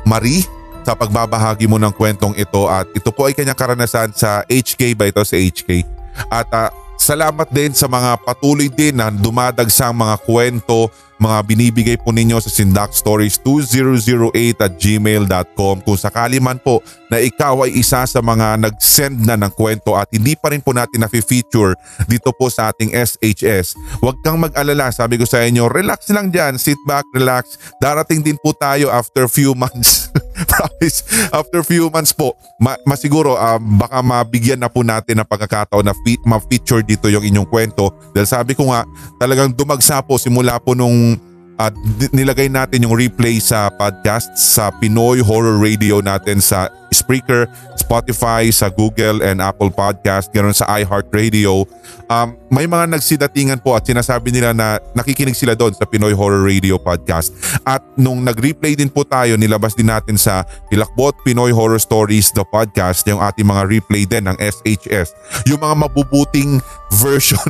Marie, 0.05 0.45
sa 0.85 0.93
pagbabahagi 0.93 1.65
mo 1.65 1.81
ng 1.81 1.97
kwentong 1.97 2.37
ito 2.37 2.69
at 2.69 2.85
ito 2.93 3.09
po 3.09 3.25
ay 3.25 3.33
kanyang 3.33 3.57
karanasan 3.57 4.13
sa 4.13 4.45
HK 4.45 5.01
ba 5.01 5.09
ito 5.09 5.25
sa 5.25 5.41
HK. 5.41 5.81
At 6.29 6.53
uh, 6.53 6.69
salamat 7.03 7.51
din 7.51 7.75
sa 7.75 7.91
mga 7.91 8.15
patuloy 8.23 8.71
din 8.71 8.95
na 8.95 9.11
dumadagsang 9.11 9.91
mga 9.91 10.23
kwento, 10.23 10.87
mga 11.19 11.39
binibigay 11.43 11.99
po 11.99 12.15
ninyo 12.15 12.39
sa 12.39 12.47
sindakstories2008 12.47 14.63
at 14.63 14.79
gmail.com. 14.79 15.83
Kung 15.83 15.99
sakali 15.99 16.39
man 16.39 16.63
po 16.63 16.79
na 17.11 17.19
ikaw 17.19 17.67
ay 17.67 17.75
isa 17.75 18.07
sa 18.07 18.23
mga 18.23 18.63
nag-send 18.63 19.27
na 19.27 19.35
ng 19.35 19.51
kwento 19.51 19.99
at 19.99 20.07
hindi 20.15 20.39
pa 20.39 20.55
rin 20.55 20.63
po 20.63 20.71
natin 20.71 21.03
na-feature 21.03 21.75
dito 22.07 22.31
po 22.31 22.47
sa 22.47 22.71
ating 22.71 22.95
SHS, 22.95 23.75
huwag 23.99 24.23
kang 24.23 24.39
mag-alala. 24.39 24.95
Sabi 24.95 25.19
ko 25.19 25.27
sa 25.27 25.43
inyo, 25.43 25.67
relax 25.67 26.07
lang 26.15 26.31
dyan, 26.31 26.55
sit 26.55 26.79
back, 26.87 27.03
relax. 27.11 27.59
Darating 27.83 28.23
din 28.23 28.39
po 28.39 28.55
tayo 28.55 28.95
after 28.95 29.27
few 29.27 29.59
months. 29.59 30.15
Promise, 30.53 31.29
after 31.31 31.61
few 31.61 31.93
months 31.93 32.17
po, 32.17 32.37
ma- 32.57 32.81
masiguro 32.89 33.37
um, 33.37 33.77
baka 33.77 34.01
mabigyan 34.01 34.61
na 34.61 34.73
po 34.73 34.81
natin 34.81 35.21
ng 35.21 35.29
pagkakataon 35.29 35.85
na 35.85 35.95
fi- 36.05 36.21
ma-feature 36.25 36.81
dito 36.81 37.09
yung 37.13 37.25
inyong 37.25 37.49
kwento. 37.49 37.93
Dahil 38.17 38.29
sabi 38.29 38.57
ko 38.57 38.73
nga, 38.73 38.89
talagang 39.21 39.53
dumagsa 39.53 40.01
po 40.01 40.17
simula 40.17 40.57
po 40.57 40.73
nung 40.73 41.17
uh, 41.63 41.71
nilagay 42.11 42.51
natin 42.51 42.83
yung 42.83 42.99
replay 42.99 43.39
sa 43.39 43.71
podcast 43.71 44.35
sa 44.35 44.75
Pinoy 44.83 45.23
Horror 45.23 45.63
Radio 45.63 46.03
natin 46.03 46.43
sa 46.43 46.67
Spreaker, 46.93 47.49
Spotify, 47.81 48.53
sa 48.53 48.69
Google 48.69 49.25
and 49.25 49.41
Apple 49.41 49.73
Podcast, 49.73 50.29
ganoon 50.29 50.53
sa 50.53 50.69
iHeartRadio. 50.77 51.65
Um, 52.13 52.37
may 52.53 52.69
mga 52.69 52.93
nagsidatingan 52.93 53.65
po 53.65 53.73
at 53.73 53.89
sinasabi 53.89 54.29
nila 54.29 54.53
na 54.53 54.77
nakikinig 54.93 55.33
sila 55.33 55.57
doon 55.57 55.73
sa 55.73 55.89
Pinoy 55.89 56.13
Horror 56.13 56.45
Radio 56.45 56.77
Podcast. 56.77 57.33
At 57.65 57.81
nung 57.97 58.21
nag-replay 58.21 58.77
din 58.77 58.93
po 58.93 59.09
tayo, 59.09 59.41
nilabas 59.41 59.73
din 59.73 59.89
natin 59.89 60.21
sa 60.21 60.45
Hilakbot 60.69 61.17
Pinoy 61.25 61.49
Horror 61.49 61.81
Stories 61.81 62.29
the 62.37 62.45
podcast, 62.45 63.09
yung 63.09 63.25
ating 63.25 63.49
mga 63.49 63.63
replay 63.65 64.05
din 64.05 64.29
ng 64.29 64.37
SHS. 64.37 65.17
Yung 65.49 65.65
mga 65.65 65.89
mabubuting 65.89 66.61
version 67.03 67.49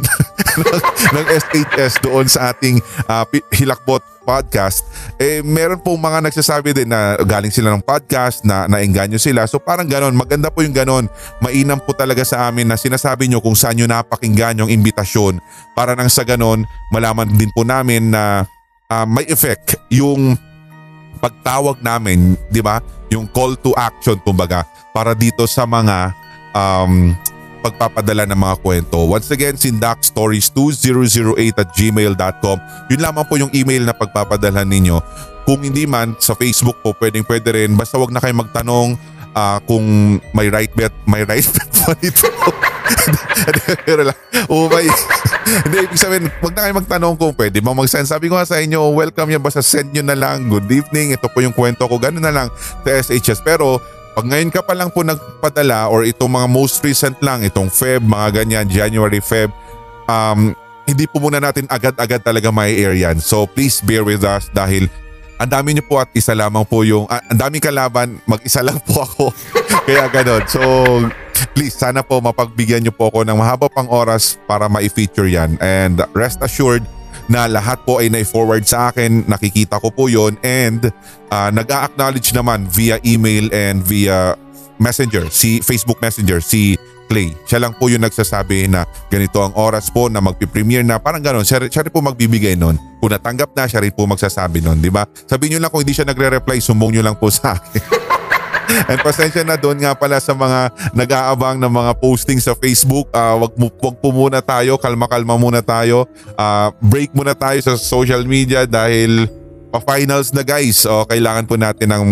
ng, 1.14 1.26
SHS 1.32 2.02
doon 2.02 2.26
sa 2.28 2.52
ating 2.52 2.78
uh, 3.08 3.24
Hilakbot 3.54 4.02
podcast, 4.22 4.86
eh 5.18 5.42
meron 5.42 5.82
pong 5.82 5.98
mga 5.98 6.30
nagsasabi 6.30 6.70
din 6.70 6.86
na 6.86 7.18
galing 7.26 7.50
sila 7.50 7.74
ng 7.74 7.82
podcast, 7.82 8.46
na 8.46 8.70
naengganyo 8.70 9.18
sila. 9.18 9.44
So 9.50 9.58
parang 9.58 9.90
ganon, 9.90 10.14
maganda 10.14 10.46
po 10.48 10.62
yung 10.62 10.74
ganon. 10.74 11.10
Mainam 11.42 11.82
po 11.82 11.90
talaga 11.90 12.22
sa 12.22 12.46
amin 12.46 12.70
na 12.70 12.78
sinasabi 12.78 13.26
nyo 13.26 13.42
kung 13.42 13.58
saan 13.58 13.82
nyo 13.82 13.90
napakinggan 13.90 14.62
yung 14.62 14.70
imbitasyon 14.70 15.42
para 15.74 15.98
nang 15.98 16.08
sa 16.08 16.22
ganon, 16.22 16.62
malaman 16.94 17.34
din 17.34 17.50
po 17.50 17.66
namin 17.66 18.14
na 18.14 18.46
uh, 18.86 19.06
may 19.06 19.26
effect 19.26 19.74
yung 19.90 20.38
pagtawag 21.18 21.78
namin, 21.82 22.34
di 22.50 22.62
ba? 22.62 22.82
Yung 23.10 23.30
call 23.30 23.58
to 23.58 23.74
action 23.78 24.18
kumbaga 24.22 24.66
para 24.90 25.14
dito 25.14 25.46
sa 25.46 25.62
mga 25.68 26.10
um, 26.56 27.14
pagpapadala 27.62 28.26
ng 28.26 28.36
mga 28.36 28.56
kwento. 28.60 28.98
Once 29.06 29.30
again, 29.30 29.54
sindakstories2008 29.54 31.56
at 31.56 31.70
gmail.com. 31.72 32.58
Yun 32.90 33.00
lamang 33.00 33.26
po 33.30 33.38
yung 33.38 33.54
email 33.54 33.86
na 33.86 33.94
pagpapadala 33.94 34.66
ninyo. 34.66 34.98
Kung 35.46 35.62
hindi 35.62 35.86
man, 35.86 36.18
sa 36.18 36.34
Facebook 36.34 36.82
po 36.82 36.94
pwedeng 36.98 37.26
pwede 37.26 37.54
rin. 37.54 37.78
Basta 37.78 37.98
wag 37.98 38.10
na 38.10 38.18
kayo 38.18 38.34
magtanong 38.34 38.98
uh, 39.34 39.58
kung 39.64 40.18
may 40.34 40.50
right 40.50 40.70
bet, 40.74 40.92
may 41.06 41.22
right 41.22 41.46
bet 41.46 41.70
pa 41.82 41.94
nito. 41.98 42.28
Pero 43.86 44.06
lang, 44.06 44.18
oh 44.46 44.70
my, 44.70 44.86
hindi, 45.66 45.76
ibig 45.82 45.98
sabihin, 45.98 46.30
wag 46.38 46.54
na 46.54 46.62
kayo 46.68 46.74
magtanong 46.78 47.14
kung 47.18 47.34
pwede 47.34 47.58
bang 47.58 47.76
mag-send. 47.76 48.06
Sabi 48.06 48.30
ko 48.30 48.38
nga 48.38 48.46
sa 48.46 48.62
inyo, 48.62 48.94
welcome 48.94 49.32
yan, 49.32 49.42
basta 49.42 49.64
send 49.64 49.90
nyo 49.90 50.04
na 50.06 50.14
lang. 50.14 50.46
Good 50.46 50.70
evening, 50.70 51.16
ito 51.16 51.26
po 51.26 51.42
yung 51.42 51.54
kwento 51.54 51.90
ko. 51.90 51.98
Ganun 51.98 52.22
na 52.22 52.30
lang 52.30 52.48
sa 52.86 53.02
SHS. 53.02 53.42
Pero 53.42 53.82
pag 54.12 54.28
ngayon 54.28 54.52
ka 54.52 54.60
pa 54.60 54.76
lang 54.76 54.92
po 54.92 55.00
nagpadala 55.00 55.88
or 55.88 56.04
itong 56.04 56.36
mga 56.36 56.48
most 56.48 56.84
recent 56.84 57.16
lang, 57.24 57.40
itong 57.40 57.72
Feb, 57.72 58.04
mga 58.04 58.44
ganyan, 58.44 58.66
January, 58.68 59.24
Feb, 59.24 59.48
um, 60.04 60.52
hindi 60.84 61.08
po 61.08 61.16
muna 61.22 61.40
natin 61.40 61.64
agad-agad 61.70 62.20
talaga 62.20 62.52
may 62.52 62.76
air 62.76 62.92
yan. 62.92 63.16
So 63.24 63.48
please 63.48 63.80
bear 63.80 64.04
with 64.04 64.20
us 64.20 64.52
dahil 64.52 64.92
ang 65.40 65.48
dami 65.48 65.74
niyo 65.74 65.84
po 65.88 65.98
at 65.98 66.12
isa 66.12 66.36
lamang 66.36 66.62
po 66.68 66.84
yung, 66.84 67.08
uh, 67.08 67.22
ang 67.32 67.38
daming 67.40 67.64
kalaban, 67.64 68.20
mag-isa 68.28 68.60
lang 68.60 68.76
po 68.84 69.00
ako. 69.02 69.24
Kaya 69.88 70.06
ganun. 70.12 70.44
So 70.44 70.60
please 71.56 71.72
sana 71.72 72.04
po 72.04 72.20
mapagbigyan 72.20 72.84
niyo 72.84 72.92
po 72.92 73.08
ako 73.08 73.24
ng 73.24 73.34
mahaba 73.34 73.72
pang 73.72 73.88
oras 73.88 74.36
para 74.44 74.68
ma-feature 74.68 75.26
yan. 75.26 75.56
And 75.58 76.04
rest 76.12 76.44
assured, 76.44 76.84
na 77.28 77.50
lahat 77.50 77.82
po 77.86 78.00
ay 78.02 78.10
na-forward 78.10 78.66
sa 78.66 78.90
akin. 78.90 79.26
Nakikita 79.26 79.78
ko 79.78 79.90
po 79.92 80.06
yon 80.10 80.38
and 80.42 80.90
uh, 81.30 81.50
nag-a-acknowledge 81.50 82.34
naman 82.34 82.66
via 82.70 82.98
email 83.06 83.50
and 83.54 83.82
via 83.84 84.34
messenger, 84.82 85.30
si 85.30 85.62
Facebook 85.62 86.02
Messenger, 86.02 86.42
si 86.42 86.74
Clay. 87.06 87.36
Siya 87.44 87.60
lang 87.60 87.76
po 87.76 87.92
yung 87.92 88.02
nagsasabi 88.02 88.72
na 88.72 88.88
ganito 89.12 89.44
ang 89.44 89.52
oras 89.54 89.92
po 89.92 90.08
na 90.08 90.18
magpi-premiere 90.18 90.82
na 90.82 90.96
parang 90.96 91.20
gano'n. 91.20 91.44
Siya, 91.44 91.62
siya 91.68 91.84
rin 91.84 91.92
po 91.92 92.00
magbibigay 92.00 92.56
nun. 92.56 92.80
Kung 92.98 93.12
natanggap 93.12 93.52
na, 93.52 93.68
siya 93.68 93.84
rin 93.84 93.92
po 93.92 94.08
magsasabi 94.08 94.64
nun, 94.64 94.80
di 94.80 94.88
ba? 94.88 95.04
Sabihin 95.28 95.58
nyo 95.58 95.68
lang 95.68 95.70
kung 95.70 95.84
hindi 95.84 95.92
siya 95.92 96.08
nagre-reply, 96.08 96.58
sumbong 96.58 96.96
nyo 96.96 97.02
lang 97.04 97.16
po 97.20 97.28
sa 97.28 97.60
akin. 97.60 97.82
And 98.88 98.98
pasensya 99.00 99.44
na 99.44 99.56
doon 99.60 99.80
nga 99.82 99.92
pala 99.92 100.18
sa 100.18 100.32
mga 100.32 100.72
nag-aabang 100.96 101.60
ng 101.60 101.72
mga 101.72 101.92
posting 102.00 102.40
sa 102.40 102.56
Facebook. 102.56 103.08
Uh, 103.12 103.46
wag, 103.46 103.52
wag 103.56 103.96
po 104.00 104.08
muna 104.10 104.40
tayo, 104.40 104.80
kalma-kalma 104.80 105.36
muna 105.36 105.60
tayo. 105.60 106.08
Uh, 106.36 106.72
break 106.80 107.12
muna 107.12 107.36
tayo 107.36 107.58
sa 107.60 107.76
social 107.76 108.24
media 108.24 108.64
dahil 108.64 109.28
pa-finals 109.72 110.36
na 110.36 110.44
guys. 110.44 110.84
O, 110.84 111.08
kailangan 111.08 111.48
po 111.48 111.56
natin 111.56 111.88
ng 111.88 112.04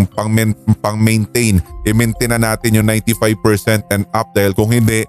pang-maintain. 0.80 1.60
I-maintain 1.84 2.32
na 2.32 2.40
natin 2.40 2.80
yung 2.80 2.88
95% 2.88 3.92
and 3.92 4.08
up 4.16 4.32
dahil 4.32 4.56
kung 4.56 4.72
hindi, 4.72 5.04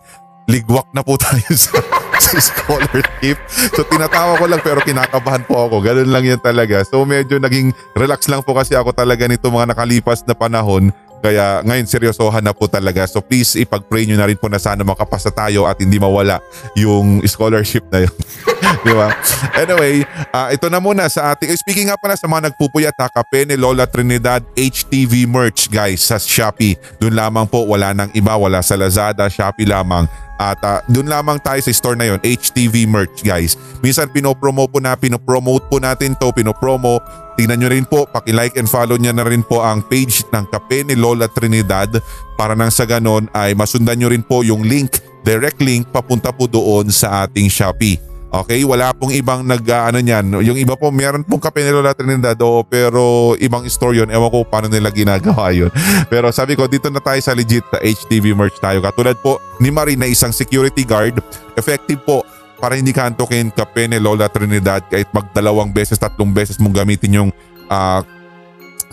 ligwak 0.52 0.92
na 0.92 1.00
po 1.00 1.16
tayo 1.24 1.48
sa, 1.56 1.80
sa 2.20 2.38
scholarship. 2.44 3.40
So 3.72 3.88
tinatawa 3.88 4.36
ko 4.36 4.46
lang 4.52 4.60
pero 4.60 4.84
kinakabahan 4.84 5.48
po 5.48 5.72
ako. 5.72 5.80
Ganun 5.80 6.12
lang 6.12 6.28
yan 6.28 6.42
talaga. 6.44 6.84
So 6.84 7.08
medyo 7.08 7.40
naging 7.40 7.72
relax 7.96 8.28
lang 8.28 8.44
po 8.44 8.52
kasi 8.52 8.76
ako 8.76 8.92
talaga 8.92 9.24
nito 9.32 9.48
mga 9.48 9.72
nakalipas 9.72 10.28
na 10.28 10.36
panahon 10.36 10.92
kaya 11.22 11.62
ngayon 11.62 11.86
seryosohan 11.86 12.42
na 12.42 12.52
po 12.52 12.66
talaga. 12.66 13.06
So 13.06 13.22
please 13.22 13.54
ipag-pray 13.54 14.10
nyo 14.10 14.18
na 14.18 14.28
rin 14.28 14.36
po 14.36 14.50
na 14.50 14.58
sana 14.58 14.82
makapasa 14.82 15.30
tayo 15.30 15.70
at 15.70 15.78
hindi 15.78 16.02
mawala 16.02 16.42
yung 16.74 17.22
scholarship 17.30 17.86
na 17.94 18.04
yun. 18.10 18.16
Di 18.86 18.94
ba? 18.98 19.14
Anyway, 19.54 20.02
uh, 20.34 20.50
ito 20.50 20.66
na 20.72 20.82
muna 20.82 21.06
sa 21.06 21.34
ating... 21.36 21.54
Eh, 21.54 21.58
speaking 21.60 21.94
nga 21.94 22.00
pala 22.02 22.18
sa 22.18 22.26
mga 22.26 22.50
nagpupuyat 22.50 22.98
ha, 22.98 23.08
kape 23.14 23.46
ni 23.46 23.54
Lola 23.54 23.86
Trinidad 23.86 24.42
HTV 24.58 25.30
merch 25.30 25.70
guys 25.70 26.02
sa 26.02 26.18
Shopee. 26.18 26.80
Doon 26.98 27.14
lamang 27.14 27.46
po, 27.46 27.62
wala 27.70 27.94
nang 27.94 28.10
iba, 28.18 28.34
wala 28.34 28.66
sa 28.66 28.74
Lazada, 28.74 29.30
Shopee 29.30 29.70
lamang. 29.70 30.10
At 30.42 30.58
uh, 30.66 30.82
doon 30.90 31.06
lamang 31.06 31.38
tayo 31.38 31.62
sa 31.62 31.70
store 31.70 31.94
na 31.94 32.10
yon, 32.10 32.20
HTV 32.26 32.90
merch 32.90 33.22
guys. 33.22 33.54
Minsan 33.86 34.10
pinopromo 34.10 34.66
po 34.66 34.82
na, 34.82 34.98
pinopromote 34.98 35.70
po 35.70 35.78
natin 35.78 36.18
to, 36.18 36.34
pinopromo. 36.34 36.98
Tingnan 37.42 37.58
nyo 37.58 37.74
rin 37.74 37.90
po, 37.90 38.06
paki-like 38.06 38.54
and 38.62 38.70
follow 38.70 39.02
niya 39.02 39.18
na 39.18 39.26
rin 39.26 39.42
po 39.42 39.66
ang 39.66 39.82
page 39.82 40.22
ng 40.30 40.46
Kape 40.46 40.86
ni 40.86 40.94
Lola 40.94 41.26
Trinidad 41.26 41.90
para 42.38 42.54
nang 42.54 42.70
sa 42.70 42.86
ganon 42.86 43.26
ay 43.34 43.58
masundan 43.58 43.98
nyo 43.98 44.14
rin 44.14 44.22
po 44.22 44.46
yung 44.46 44.62
link, 44.62 45.02
direct 45.26 45.58
link 45.58 45.90
papunta 45.90 46.30
po 46.30 46.46
doon 46.46 46.94
sa 46.94 47.26
ating 47.26 47.50
Shopee. 47.50 47.98
Okay, 48.30 48.62
wala 48.62 48.94
pong 48.94 49.18
ibang 49.18 49.42
nag 49.42 49.66
uh, 49.66 49.90
ano 49.90 50.06
niyan. 50.06 50.38
Yung 50.46 50.54
iba 50.54 50.78
po 50.78 50.94
meron 50.94 51.26
pong 51.26 51.42
kape 51.42 51.66
ni 51.66 51.74
Lola 51.74 51.98
Trinidad 51.98 52.38
oh, 52.46 52.62
pero 52.62 53.34
ibang 53.42 53.66
store 53.66 54.06
yun. 54.06 54.14
Ewan 54.14 54.30
ko 54.30 54.46
paano 54.46 54.70
nila 54.70 54.94
ginagawa 54.94 55.50
yun. 55.66 55.74
pero 56.14 56.30
sabi 56.30 56.54
ko 56.54 56.70
dito 56.70 56.94
na 56.94 57.02
tayo 57.02 57.18
sa 57.26 57.34
legit 57.34 57.66
na 57.74 57.82
HTV 57.82 58.38
merch 58.38 58.62
tayo. 58.62 58.86
Katulad 58.86 59.18
po 59.18 59.42
ni 59.58 59.74
Marie 59.74 59.98
na 59.98 60.06
isang 60.06 60.30
security 60.30 60.86
guard. 60.86 61.18
Effective 61.58 62.06
po 62.06 62.22
para 62.62 62.78
hindi 62.78 62.94
ka 62.94 63.10
antokin 63.10 63.50
kape 63.50 63.90
ni 63.90 63.98
Lola 63.98 64.30
Trinidad 64.30 64.86
kahit 64.86 65.10
magdalawang 65.10 65.74
beses, 65.74 65.98
tatlong 65.98 66.30
beses 66.30 66.62
mong 66.62 66.78
gamitin 66.78 67.18
yung 67.18 67.30
uh, 67.66 68.06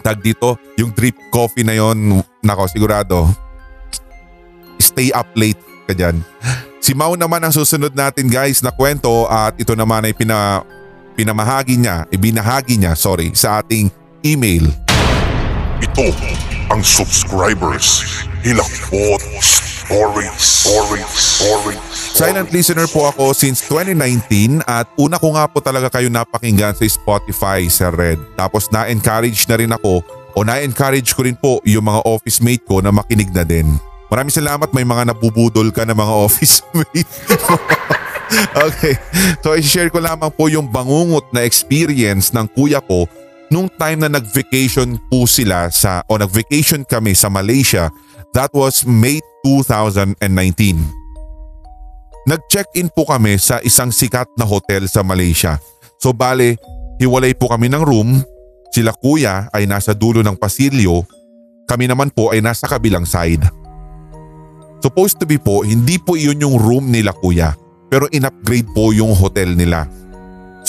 tag 0.00 0.24
dito. 0.24 0.56
Yung 0.80 0.88
drip 0.96 1.14
coffee 1.28 1.68
na 1.68 1.76
yon 1.76 2.24
nako 2.40 2.64
sigurado 2.64 3.28
stay 4.80 5.12
up 5.12 5.28
late 5.36 5.58
ka 5.84 5.92
dyan. 5.92 6.22
Si 6.78 6.96
Mau 6.96 7.12
naman 7.18 7.42
ang 7.42 7.52
susunod 7.52 7.92
natin 7.92 8.30
guys 8.30 8.64
na 8.64 8.72
kwento 8.72 9.28
at 9.28 9.58
ito 9.60 9.74
naman 9.74 10.06
ay 10.08 10.14
pina, 10.14 10.62
pinamahagi 11.18 11.76
niya, 11.76 12.06
ibinahagi 12.08 12.80
niya, 12.80 12.94
sorry, 12.96 13.34
sa 13.34 13.60
ating 13.60 13.90
email. 14.24 14.64
Ito 15.78 16.10
ang 16.70 16.82
subscribers 16.82 18.02
Hilakbot 18.42 19.22
Stories 19.42 20.38
Stories 20.38 21.12
Stories 21.14 21.87
Silent 22.18 22.50
listener 22.50 22.90
po 22.90 23.06
ako 23.06 23.30
since 23.30 23.62
2019 23.70 24.58
at 24.66 24.90
una 24.98 25.22
ko 25.22 25.38
nga 25.38 25.46
po 25.46 25.62
talaga 25.62 25.86
kayo 25.86 26.10
napakinggan 26.10 26.74
sa 26.74 26.82
Spotify, 26.82 27.70
Sir 27.70 27.94
Red. 27.94 28.18
Tapos 28.34 28.66
na-encourage 28.74 29.46
na 29.46 29.54
rin 29.54 29.70
ako 29.70 30.02
o 30.34 30.38
na-encourage 30.42 31.14
ko 31.14 31.22
rin 31.22 31.38
po 31.38 31.62
yung 31.62 31.86
mga 31.86 32.02
office 32.02 32.42
mate 32.42 32.66
ko 32.66 32.82
na 32.82 32.90
makinig 32.90 33.30
na 33.30 33.46
din. 33.46 33.70
Maraming 34.10 34.34
salamat 34.34 34.66
may 34.74 34.82
mga 34.82 35.14
nabubudol 35.14 35.70
ka 35.70 35.86
na 35.86 35.94
mga 35.94 36.10
office 36.26 36.58
mate. 36.74 37.06
okay. 38.66 38.98
So 39.38 39.54
i-share 39.54 39.94
ko 39.94 40.02
lamang 40.02 40.34
po 40.34 40.50
yung 40.50 40.66
bangungot 40.66 41.30
na 41.30 41.46
experience 41.46 42.34
ng 42.34 42.50
kuya 42.50 42.82
ko 42.82 43.06
nung 43.46 43.70
time 43.78 44.02
na 44.02 44.18
nag-vacation 44.18 44.98
po 45.06 45.22
sila 45.30 45.70
sa 45.70 46.02
o 46.10 46.18
nag-vacation 46.18 46.82
kami 46.82 47.14
sa 47.14 47.30
Malaysia. 47.30 47.94
That 48.34 48.50
was 48.58 48.82
May 48.82 49.22
2019. 49.46 50.98
Nag-check-in 52.28 52.92
po 52.92 53.08
kami 53.08 53.40
sa 53.40 53.56
isang 53.64 53.88
sikat 53.88 54.28
na 54.36 54.44
hotel 54.44 54.84
sa 54.84 55.00
Malaysia. 55.00 55.56
So 55.96 56.12
bale, 56.12 56.60
hiwalay 57.00 57.32
po 57.32 57.48
kami 57.48 57.72
ng 57.72 57.80
room. 57.80 58.20
Sila 58.68 58.92
kuya 58.92 59.48
ay 59.48 59.64
nasa 59.64 59.96
dulo 59.96 60.20
ng 60.20 60.36
pasilyo. 60.36 61.08
Kami 61.64 61.88
naman 61.88 62.12
po 62.12 62.28
ay 62.28 62.44
nasa 62.44 62.68
kabilang 62.68 63.08
side. 63.08 63.40
Supposed 64.84 65.16
to 65.16 65.24
be 65.24 65.40
po, 65.40 65.64
hindi 65.64 65.96
po 65.96 66.20
iyon 66.20 66.44
yung 66.44 66.60
room 66.60 66.92
nila 66.92 67.16
kuya 67.16 67.56
pero 67.88 68.04
in-upgrade 68.12 68.68
po 68.76 68.92
yung 68.92 69.16
hotel 69.16 69.56
nila. 69.56 69.88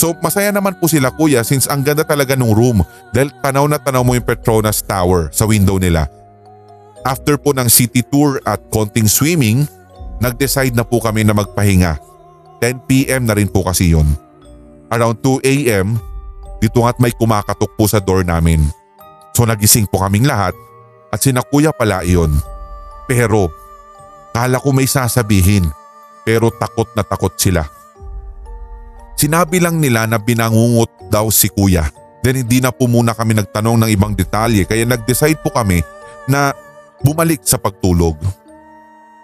So 0.00 0.16
masaya 0.24 0.48
naman 0.56 0.80
po 0.80 0.88
sila 0.88 1.12
kuya 1.12 1.44
since 1.44 1.68
ang 1.68 1.84
ganda 1.84 2.08
talaga 2.08 2.40
ng 2.40 2.56
room 2.56 2.80
dahil 3.12 3.28
tanaw 3.44 3.68
na 3.68 3.76
tanaw 3.76 4.00
mo 4.00 4.16
yung 4.16 4.24
Petronas 4.24 4.80
Tower 4.80 5.28
sa 5.28 5.44
window 5.44 5.76
nila. 5.76 6.08
After 7.04 7.36
po 7.36 7.52
ng 7.52 7.68
city 7.68 8.00
tour 8.00 8.40
at 8.48 8.64
konting 8.72 9.12
swimming, 9.12 9.68
nag-decide 10.20 10.76
na 10.76 10.84
po 10.84 11.00
kami 11.00 11.24
na 11.24 11.32
magpahinga. 11.32 11.96
10pm 12.60 13.24
na 13.24 13.34
rin 13.34 13.48
po 13.48 13.64
kasi 13.64 13.96
yun. 13.96 14.06
Around 14.92 15.24
2am, 15.24 15.96
dito 16.60 16.84
nga't 16.84 17.00
may 17.00 17.16
kumakatok 17.16 17.72
po 17.74 17.88
sa 17.88 17.98
door 17.98 18.20
namin. 18.20 18.60
So 19.32 19.48
nagising 19.48 19.88
po 19.88 20.04
kaming 20.04 20.28
lahat 20.28 20.52
at 21.08 21.24
sina 21.24 21.40
kuya 21.40 21.72
pala 21.72 22.04
iyon. 22.04 22.36
Pero 23.08 23.48
kala 24.36 24.60
ko 24.60 24.70
may 24.76 24.84
sasabihin 24.84 25.64
pero 26.22 26.52
takot 26.52 26.92
na 26.92 27.00
takot 27.00 27.32
sila. 27.40 27.64
Sinabi 29.16 29.60
lang 29.60 29.80
nila 29.80 30.04
na 30.04 30.20
binangungot 30.20 31.08
daw 31.08 31.32
si 31.32 31.48
kuya. 31.48 31.88
Then 32.20 32.44
hindi 32.44 32.60
na 32.60 32.68
po 32.68 32.84
muna 32.84 33.16
kami 33.16 33.32
nagtanong 33.40 33.80
ng 33.80 33.90
ibang 33.96 34.12
detalye 34.12 34.68
kaya 34.68 34.84
nag-decide 34.84 35.40
po 35.40 35.48
kami 35.48 35.80
na 36.28 36.52
bumalik 37.00 37.40
sa 37.40 37.56
pagtulog. 37.56 38.20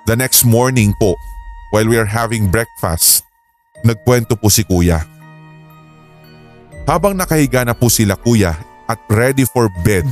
The 0.06 0.14
next 0.14 0.46
morning 0.46 0.94
po, 0.94 1.18
while 1.75 1.90
we 1.90 1.98
are 1.98 2.06
having 2.06 2.46
breakfast, 2.46 3.26
nagkwento 3.82 4.38
po 4.38 4.46
si 4.46 4.62
kuya. 4.62 5.02
Habang 6.86 7.18
nakahiga 7.18 7.66
na 7.66 7.75
po 7.75 7.90
sila 7.90 8.14
kuya 8.14 8.54
at 8.86 9.02
ready 9.10 9.42
for 9.42 9.66
bed, 9.82 10.06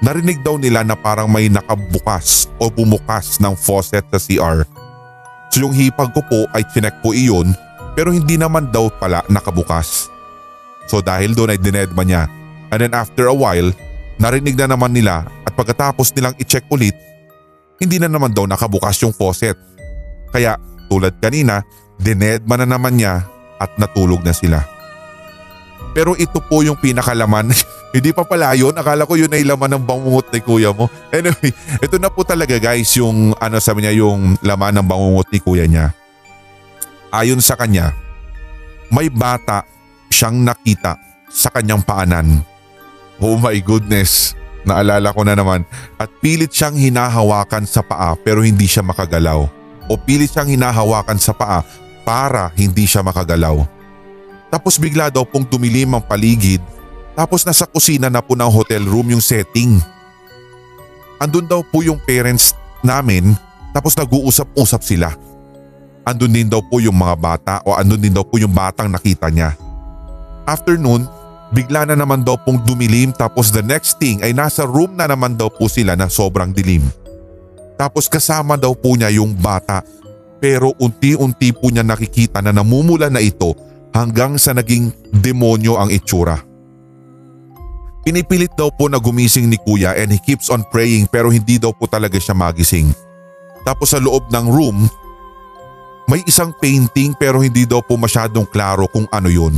narinig 0.00 0.40
daw 0.40 0.56
nila 0.56 0.80
na 0.80 0.96
parang 0.96 1.28
may 1.28 1.52
nakabukas 1.52 2.48
o 2.56 2.72
bumukas 2.72 3.36
ng 3.36 3.52
faucet 3.52 4.00
sa 4.08 4.16
CR. 4.16 4.64
So 5.52 5.60
yung 5.60 5.76
hipag 5.76 6.16
ko 6.16 6.24
po 6.24 6.48
ay 6.56 6.64
chinek 6.72 6.96
po 7.04 7.12
iyon 7.12 7.52
pero 7.92 8.16
hindi 8.16 8.40
naman 8.40 8.72
daw 8.72 8.88
pala 8.96 9.20
nakabukas. 9.28 10.08
So 10.88 11.04
dahil 11.04 11.36
doon 11.36 11.52
ay 11.52 11.60
dinedma 11.60 12.00
niya 12.00 12.32
and 12.72 12.80
then 12.80 12.96
after 12.96 13.28
a 13.28 13.36
while, 13.36 13.76
narinig 14.16 14.56
na 14.56 14.72
naman 14.72 14.96
nila 14.96 15.28
at 15.44 15.52
pagkatapos 15.52 16.16
nilang 16.16 16.32
i-check 16.40 16.64
ulit, 16.72 16.96
hindi 17.82 17.98
na 17.98 18.06
naman 18.06 18.30
daw 18.30 18.46
nakabukas 18.46 19.02
yung 19.02 19.10
faucet. 19.10 19.58
Kaya 20.30 20.54
tulad 20.86 21.18
kanina, 21.18 21.66
dinedma 21.98 22.54
na 22.62 22.78
naman 22.78 22.94
niya 22.94 23.26
at 23.58 23.74
natulog 23.74 24.22
na 24.22 24.30
sila. 24.30 24.62
Pero 25.92 26.14
ito 26.16 26.38
po 26.38 26.62
yung 26.62 26.78
pinakalaman. 26.78 27.52
Hindi 27.94 28.16
pa 28.16 28.24
pala 28.24 28.56
yun. 28.56 28.72
Akala 28.72 29.04
ko 29.04 29.20
yun 29.20 29.28
ay 29.28 29.44
laman 29.44 29.76
ng 29.76 29.84
bangungot 29.84 30.32
ni 30.32 30.40
kuya 30.40 30.72
mo. 30.72 30.88
Anyway, 31.12 31.52
ito 31.84 32.00
na 32.00 32.08
po 32.08 32.24
talaga 32.24 32.56
guys 32.56 32.88
yung 32.96 33.36
ano 33.36 33.60
sabi 33.60 33.84
niya 33.84 34.00
yung 34.00 34.40
laman 34.40 34.80
ng 34.80 34.86
bangungot 34.88 35.28
ni 35.28 35.38
kuya 35.44 35.68
niya. 35.68 35.92
Ayon 37.12 37.44
sa 37.44 37.60
kanya, 37.60 37.92
may 38.88 39.12
bata 39.12 39.68
siyang 40.08 40.40
nakita 40.40 40.96
sa 41.28 41.52
kanyang 41.52 41.84
paanan. 41.84 42.40
Oh 43.20 43.36
my 43.36 43.60
goodness, 43.60 44.32
naalala 44.62 45.14
ko 45.14 45.22
na 45.26 45.34
naman. 45.34 45.62
At 45.98 46.10
pilit 46.22 46.50
siyang 46.54 46.78
hinahawakan 46.78 47.66
sa 47.66 47.82
paa 47.82 48.14
pero 48.18 48.42
hindi 48.42 48.66
siya 48.66 48.82
makagalaw. 48.82 49.46
O 49.90 49.92
pilit 49.98 50.30
siyang 50.30 50.50
hinahawakan 50.54 51.18
sa 51.18 51.34
paa 51.34 51.62
para 52.02 52.50
hindi 52.58 52.86
siya 52.86 53.02
makagalaw. 53.02 53.62
Tapos 54.52 54.76
bigla 54.76 55.08
daw 55.08 55.24
pong 55.24 55.48
dumilim 55.48 55.96
ang 55.96 56.04
paligid 56.04 56.60
tapos 57.12 57.44
nasa 57.44 57.68
kusina 57.68 58.08
na 58.08 58.24
po 58.24 58.32
ng 58.32 58.48
hotel 58.48 58.84
room 58.88 59.12
yung 59.12 59.24
setting. 59.24 59.80
Andun 61.20 61.46
daw 61.46 61.60
po 61.62 61.84
yung 61.84 62.00
parents 62.00 62.56
namin 62.80 63.36
tapos 63.72 63.96
nag-uusap-usap 63.96 64.80
sila. 64.82 65.08
Andun 66.02 66.34
din 66.34 66.48
daw 66.50 66.58
po 66.64 66.82
yung 66.82 66.98
mga 66.98 67.14
bata 67.14 67.54
o 67.62 67.78
andun 67.78 68.00
din 68.00 68.12
daw 68.12 68.26
po 68.26 68.40
yung 68.40 68.50
batang 68.50 68.90
nakita 68.90 69.30
niya. 69.30 69.54
After 70.42 70.74
noon, 70.74 71.06
bigla 71.52 71.84
na 71.84 71.94
naman 71.94 72.24
daw 72.24 72.40
pong 72.40 72.64
dumilim 72.64 73.12
tapos 73.12 73.52
the 73.52 73.60
next 73.60 74.00
thing 74.00 74.24
ay 74.24 74.32
nasa 74.32 74.64
room 74.64 74.96
na 74.96 75.04
naman 75.06 75.36
daw 75.36 75.52
po 75.52 75.68
sila 75.68 75.92
na 75.92 76.08
sobrang 76.08 76.50
dilim. 76.50 76.82
Tapos 77.76 78.08
kasama 78.08 78.56
daw 78.56 78.72
po 78.72 78.96
niya 78.96 79.12
yung 79.12 79.36
bata 79.36 79.84
pero 80.42 80.74
unti-unti 80.80 81.54
po 81.54 81.70
niya 81.70 81.86
nakikita 81.86 82.42
na 82.42 82.50
namumula 82.50 83.06
na 83.12 83.22
ito 83.22 83.54
hanggang 83.92 84.40
sa 84.40 84.56
naging 84.56 84.90
demonyo 85.12 85.76
ang 85.78 85.92
itsura. 85.92 86.40
Pinipilit 88.02 88.50
daw 88.58 88.66
po 88.74 88.90
na 88.90 88.98
gumising 88.98 89.46
ni 89.46 89.54
kuya 89.62 89.94
and 89.94 90.10
he 90.10 90.18
keeps 90.18 90.50
on 90.50 90.66
praying 90.74 91.06
pero 91.06 91.30
hindi 91.30 91.62
daw 91.62 91.70
po 91.70 91.86
talaga 91.86 92.18
siya 92.18 92.34
magising. 92.34 92.90
Tapos 93.62 93.94
sa 93.94 94.02
loob 94.02 94.26
ng 94.34 94.46
room, 94.50 94.90
may 96.10 96.18
isang 96.26 96.50
painting 96.58 97.14
pero 97.14 97.38
hindi 97.38 97.62
daw 97.62 97.78
po 97.78 97.94
masyadong 97.94 98.42
klaro 98.50 98.90
kung 98.90 99.06
ano 99.14 99.30
yun. 99.30 99.54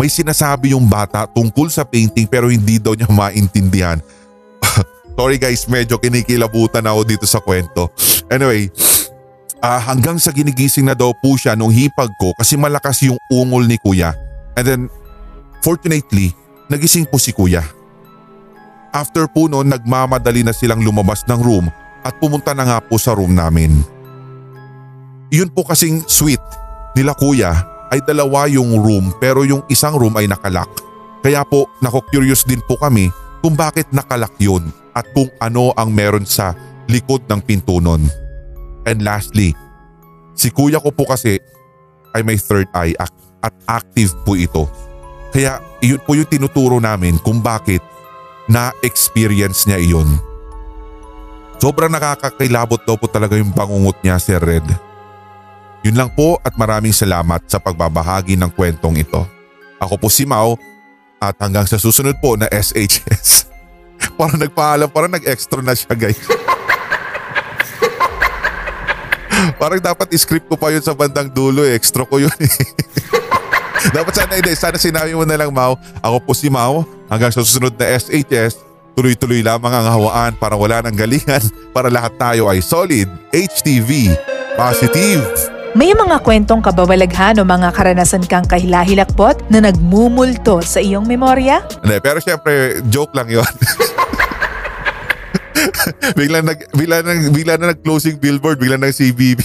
May 0.00 0.08
sinasabi 0.08 0.72
yung 0.72 0.88
bata 0.88 1.28
tungkol 1.28 1.68
sa 1.68 1.84
painting 1.84 2.24
pero 2.24 2.48
hindi 2.48 2.80
daw 2.80 2.96
niya 2.96 3.12
maintindihan. 3.12 4.00
Sorry 5.20 5.36
guys, 5.36 5.68
medyo 5.68 6.00
kinikilabutan 6.00 6.88
ako 6.88 7.00
dito 7.04 7.28
sa 7.28 7.44
kwento. 7.44 7.92
Anyway, 8.32 8.72
Ah, 9.60 9.76
hanggang 9.76 10.16
sa 10.16 10.32
ginigising 10.32 10.88
na 10.88 10.96
daw 10.96 11.12
po 11.12 11.36
siya 11.36 11.52
nung 11.52 11.68
hipag 11.68 12.08
ko 12.16 12.32
kasi 12.32 12.56
malakas 12.56 13.04
yung 13.04 13.20
ungol 13.28 13.68
ni 13.68 13.76
kuya. 13.76 14.16
And 14.56 14.64
then, 14.64 14.82
fortunately, 15.60 16.32
nagising 16.72 17.04
po 17.04 17.20
si 17.20 17.36
kuya. 17.36 17.60
After 18.88 19.28
po 19.28 19.52
noon, 19.52 19.68
nagmamadali 19.68 20.48
na 20.48 20.56
silang 20.56 20.80
lumabas 20.80 21.28
ng 21.28 21.36
room 21.44 21.68
at 22.00 22.16
pumunta 22.16 22.56
na 22.56 22.64
nga 22.64 22.78
po 22.80 22.96
sa 22.96 23.12
room 23.12 23.36
namin. 23.36 23.84
Yun 25.28 25.52
po 25.52 25.62
kasing 25.68 26.08
suite 26.08 26.42
nila 26.96 27.12
kuya 27.12 27.52
ay 27.90 28.00
dalawa 28.06 28.46
yung 28.46 28.78
room 28.78 29.10
pero 29.18 29.42
yung 29.42 29.66
isang 29.66 29.98
room 29.98 30.14
ay 30.16 30.30
nakalak. 30.30 30.70
Kaya 31.20 31.44
po 31.44 31.68
nako-curious 31.84 32.46
din 32.46 32.62
po 32.64 32.78
kami 32.80 33.10
kung 33.44 33.58
bakit 33.58 33.90
nakalak 33.92 34.32
yun 34.40 34.70
at 34.96 35.04
kung 35.12 35.28
ano 35.42 35.74
ang 35.76 35.92
meron 35.92 36.24
sa 36.24 36.54
likod 36.88 37.26
ng 37.28 37.40
pinto 37.44 37.78
nun. 37.82 38.06
And 38.88 39.04
lastly, 39.04 39.52
si 40.32 40.48
kuya 40.48 40.80
ko 40.80 40.90
po 40.94 41.04
kasi 41.04 41.36
ay 42.16 42.24
may 42.24 42.40
third 42.40 42.66
eye 42.72 42.96
at 42.98 43.54
active 43.68 44.16
po 44.24 44.34
ito. 44.34 44.66
Kaya 45.30 45.62
iyon 45.84 46.02
po 46.02 46.18
yung 46.18 46.26
tinuturo 46.26 46.82
namin 46.82 47.20
kung 47.22 47.38
bakit 47.38 47.80
na-experience 48.50 49.70
niya 49.70 49.78
iyon. 49.78 50.10
Sobrang 51.60 51.92
nakakakilabot 51.92 52.82
daw 52.88 52.96
po 52.96 53.06
talaga 53.06 53.36
yung 53.36 53.52
bangungot 53.52 54.00
niya, 54.02 54.16
Sir 54.18 54.40
Red. 54.40 54.89
Yun 55.80 55.96
lang 55.96 56.10
po 56.12 56.36
at 56.44 56.52
maraming 56.60 56.92
salamat 56.92 57.40
sa 57.48 57.56
pagbabahagi 57.56 58.36
ng 58.36 58.52
kwentong 58.52 59.00
ito. 59.00 59.24
Ako 59.80 59.96
po 59.96 60.12
si 60.12 60.28
Mau 60.28 60.60
at 61.16 61.36
hanggang 61.40 61.64
sa 61.64 61.80
susunod 61.80 62.20
po 62.20 62.36
na 62.36 62.44
SHS. 62.52 63.48
parang 64.20 64.36
nagpaalam, 64.36 64.88
parang 64.92 65.12
nag-extra 65.12 65.64
na 65.64 65.72
siya 65.72 65.96
guys. 65.96 66.20
Parang 69.56 69.80
dapat 69.80 70.08
script 70.20 70.48
ko 70.48 70.56
pa 70.56 70.68
yun 70.68 70.84
sa 70.84 70.92
bandang 70.92 71.28
dulo 71.28 71.64
eh. 71.64 71.76
Extra 71.76 72.04
ko 72.04 72.20
yun 72.20 72.32
eh. 72.40 72.52
dapat 73.96 74.12
sana 74.12 74.36
hindi. 74.36 74.52
Sana 74.52 74.76
sinabi 74.76 75.16
mo 75.16 75.24
na 75.24 75.36
lang 75.36 75.48
Mau. 75.48 75.80
Ako 76.04 76.20
po 76.20 76.32
si 76.36 76.52
Mau. 76.52 76.84
Hanggang 77.08 77.32
sa 77.32 77.40
susunod 77.40 77.72
na 77.76 77.88
SHS, 77.88 78.60
tuloy-tuloy 78.96 79.40
lamang 79.40 79.72
ang 79.72 79.88
hawaan 79.88 80.32
para 80.36 80.56
wala 80.56 80.84
ng 80.84 80.96
galingan 80.96 81.40
para 81.72 81.88
lahat 81.88 82.12
tayo 82.20 82.52
ay 82.52 82.60
solid, 82.60 83.08
HTV, 83.32 84.12
positive. 84.60 85.59
May 85.70 85.94
mga 85.94 86.26
kwentong 86.26 86.66
kababalaghan 86.66 87.38
o 87.38 87.46
mga 87.46 87.70
karanasan 87.70 88.26
kang 88.26 88.42
kahilahilakbot 88.42 89.38
na 89.54 89.62
nagmumulto 89.62 90.58
sa 90.66 90.82
iyong 90.82 91.06
memorya? 91.06 91.62
Hindi, 91.78 92.02
pero 92.02 92.18
syempre, 92.18 92.82
joke 92.90 93.14
lang 93.14 93.30
yon. 93.30 93.46
bigla 96.18 96.42
nag 96.42 96.58
bigla 96.74 97.06
na 97.06 97.12
bigla 97.30 97.54
na 97.54 97.70
nag-closing 97.70 98.18
billboard, 98.18 98.58
bigla 98.58 98.82
nag 98.82 98.90
CBB. 98.90 99.38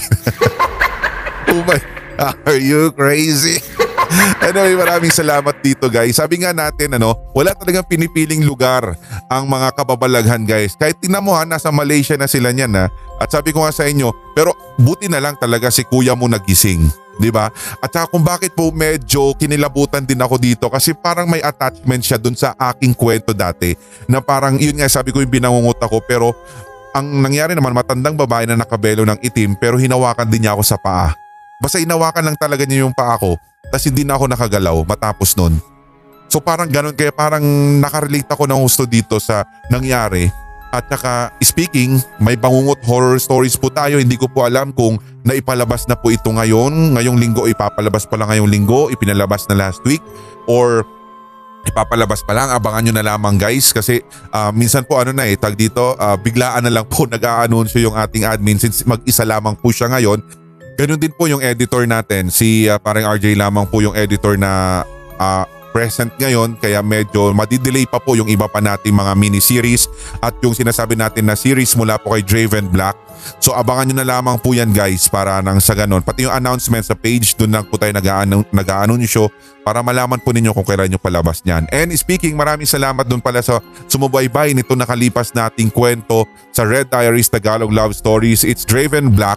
oh 1.54 1.62
my, 1.62 1.78
are 2.18 2.58
you 2.58 2.90
crazy? 2.98 3.62
anyway, 4.46 4.74
maraming 4.74 5.14
salamat 5.14 5.54
dito 5.62 5.86
guys. 5.86 6.18
Sabi 6.18 6.42
nga 6.42 6.50
natin 6.50 6.98
ano, 6.98 7.14
wala 7.34 7.54
talagang 7.54 7.86
pinipiling 7.86 8.42
lugar 8.42 8.98
ang 9.30 9.46
mga 9.46 9.74
kababalaghan 9.78 10.42
guys. 10.42 10.74
Kahit 10.74 10.98
tingnan 10.98 11.22
mo 11.22 11.34
ha, 11.34 11.46
nasa 11.46 11.70
Malaysia 11.70 12.18
na 12.18 12.30
sila 12.30 12.50
niyan 12.50 12.74
ha. 12.74 12.86
At 13.16 13.32
sabi 13.32 13.52
ko 13.52 13.64
nga 13.64 13.72
sa 13.72 13.88
inyo, 13.88 14.12
pero 14.36 14.52
buti 14.76 15.08
na 15.08 15.20
lang 15.20 15.40
talaga 15.40 15.72
si 15.72 15.84
kuya 15.88 16.12
mo 16.12 16.28
nagising. 16.28 16.84
ba? 17.32 17.48
At 17.80 17.90
saka 17.92 18.12
kung 18.12 18.20
bakit 18.20 18.52
po 18.52 18.68
medyo 18.68 19.32
kinilabutan 19.40 20.04
din 20.04 20.20
ako 20.20 20.36
dito 20.36 20.68
kasi 20.68 20.92
parang 20.92 21.24
may 21.24 21.40
attachment 21.40 22.04
siya 22.04 22.20
dun 22.20 22.36
sa 22.36 22.52
aking 22.60 22.92
kwento 22.92 23.32
dati 23.32 23.72
na 24.04 24.20
parang 24.20 24.60
yun 24.60 24.76
nga 24.76 24.88
sabi 24.88 25.16
ko 25.16 25.24
yung 25.24 25.32
binangungot 25.32 25.80
ako 25.80 26.04
pero 26.04 26.36
ang 26.92 27.08
nangyari 27.24 27.56
naman 27.56 27.72
matandang 27.72 28.16
babae 28.16 28.44
na 28.44 28.60
nakabelo 28.60 29.08
ng 29.08 29.20
itim 29.24 29.56
pero 29.56 29.80
hinawakan 29.80 30.28
din 30.28 30.44
niya 30.44 30.52
ako 30.52 30.62
sa 30.64 30.76
paa. 30.76 31.16
Basta 31.56 31.80
hinawakan 31.80 32.32
lang 32.32 32.36
talaga 32.36 32.68
niya 32.68 32.84
yung 32.84 32.92
paa 32.92 33.16
ko 33.16 33.40
tapos 33.72 33.88
hindi 33.88 34.04
na 34.04 34.20
ako 34.20 34.24
nakagalaw 34.28 34.76
matapos 34.84 35.32
nun. 35.40 35.56
So 36.28 36.44
parang 36.44 36.68
ganun 36.68 36.92
kaya 36.92 37.16
parang 37.16 37.44
nakarelate 37.80 38.28
ako 38.28 38.44
ng 38.44 38.60
gusto 38.60 38.84
dito 38.84 39.16
sa 39.16 39.48
nangyari 39.72 40.28
At 40.76 40.84
saka 40.92 41.32
speaking, 41.40 41.96
may 42.20 42.36
bangungot 42.36 42.84
horror 42.84 43.16
stories 43.16 43.56
po 43.56 43.72
tayo. 43.72 43.96
Hindi 43.96 44.20
ko 44.20 44.28
po 44.28 44.44
alam 44.44 44.76
kung 44.76 45.00
naipalabas 45.24 45.88
na 45.88 45.96
po 45.96 46.12
ito 46.12 46.28
ngayon. 46.28 46.92
Ngayong 46.92 47.16
linggo 47.16 47.48
ipapalabas 47.48 48.04
pa 48.04 48.20
lang 48.20 48.28
ngayong 48.28 48.50
linggo. 48.52 48.92
Ipinalabas 48.92 49.48
na 49.48 49.56
last 49.56 49.80
week. 49.88 50.04
Or 50.44 50.84
ipapalabas 51.64 52.20
pa 52.28 52.36
lang. 52.36 52.52
Abangan 52.52 52.84
nyo 52.84 52.92
na 52.92 53.08
lamang 53.08 53.40
guys 53.40 53.72
kasi 53.72 54.04
uh, 54.36 54.52
minsan 54.52 54.84
po 54.84 55.00
ano 55.00 55.16
na 55.16 55.24
eh 55.24 55.40
tag 55.40 55.56
dito 55.56 55.96
uh, 55.96 56.14
biglaan 56.20 56.68
na 56.68 56.70
lang 56.70 56.84
po 56.84 57.08
nag-aanunsyo 57.14 57.80
yung 57.80 57.96
ating 57.96 58.28
admin 58.28 58.60
since 58.60 58.84
mag-isa 58.84 59.24
lamang 59.24 59.56
po 59.56 59.72
siya 59.72 59.88
ngayon. 59.88 60.20
Ganun 60.76 61.00
din 61.00 61.12
po 61.16 61.24
yung 61.24 61.40
editor 61.40 61.88
natin. 61.88 62.28
Si 62.28 62.68
uh, 62.68 62.76
parang 62.76 63.08
RJ 63.16 63.32
lamang 63.32 63.64
po 63.64 63.80
yung 63.80 63.96
editor 63.96 64.36
na 64.36 64.84
uh, 65.16 65.48
present 65.76 66.08
ngayon 66.16 66.56
kaya 66.56 66.80
medyo 66.80 67.36
madidelay 67.36 67.84
pa 67.84 68.00
po 68.00 68.16
yung 68.16 68.32
iba 68.32 68.48
pa 68.48 68.64
nating 68.64 68.96
mga 68.96 69.12
mini-series 69.12 69.92
at 70.24 70.32
yung 70.40 70.56
sinasabi 70.56 70.96
natin 70.96 71.28
na 71.28 71.36
series 71.36 71.76
mula 71.76 72.00
po 72.00 72.16
kay 72.16 72.24
Draven 72.24 72.72
Black. 72.72 72.96
So 73.44 73.52
abangan 73.52 73.92
nyo 73.92 73.96
na 74.00 74.08
lamang 74.08 74.40
po 74.40 74.56
yan 74.56 74.72
guys 74.72 75.04
para 75.04 75.44
nang 75.44 75.60
sa 75.60 75.76
ganun. 75.76 76.00
Pati 76.00 76.24
yung 76.24 76.32
announcement 76.32 76.80
sa 76.80 76.96
page 76.96 77.36
doon 77.36 77.60
lang 77.60 77.64
po 77.68 77.76
tayo 77.76 77.92
nag-aanunsyo 77.92 79.28
para 79.68 79.84
malaman 79.84 80.16
po 80.16 80.32
ninyo 80.32 80.56
kung 80.56 80.64
kailan 80.64 80.88
nyo 80.88 80.96
palabas 80.96 81.44
niyan. 81.44 81.68
And 81.68 81.92
speaking 81.92 82.40
maraming 82.40 82.64
salamat 82.64 83.04
doon 83.04 83.20
pala 83.20 83.44
sa 83.44 83.60
sumubaybay 83.84 84.56
nito 84.56 84.72
nakalipas 84.72 85.36
nating 85.36 85.68
kwento 85.68 86.24
sa 86.56 86.64
Red 86.64 86.88
Diaries 86.88 87.28
Tagalog 87.28 87.68
Love 87.68 87.92
Stories. 87.92 88.48
It's 88.48 88.64
Draven 88.64 89.12
Black 89.12 89.36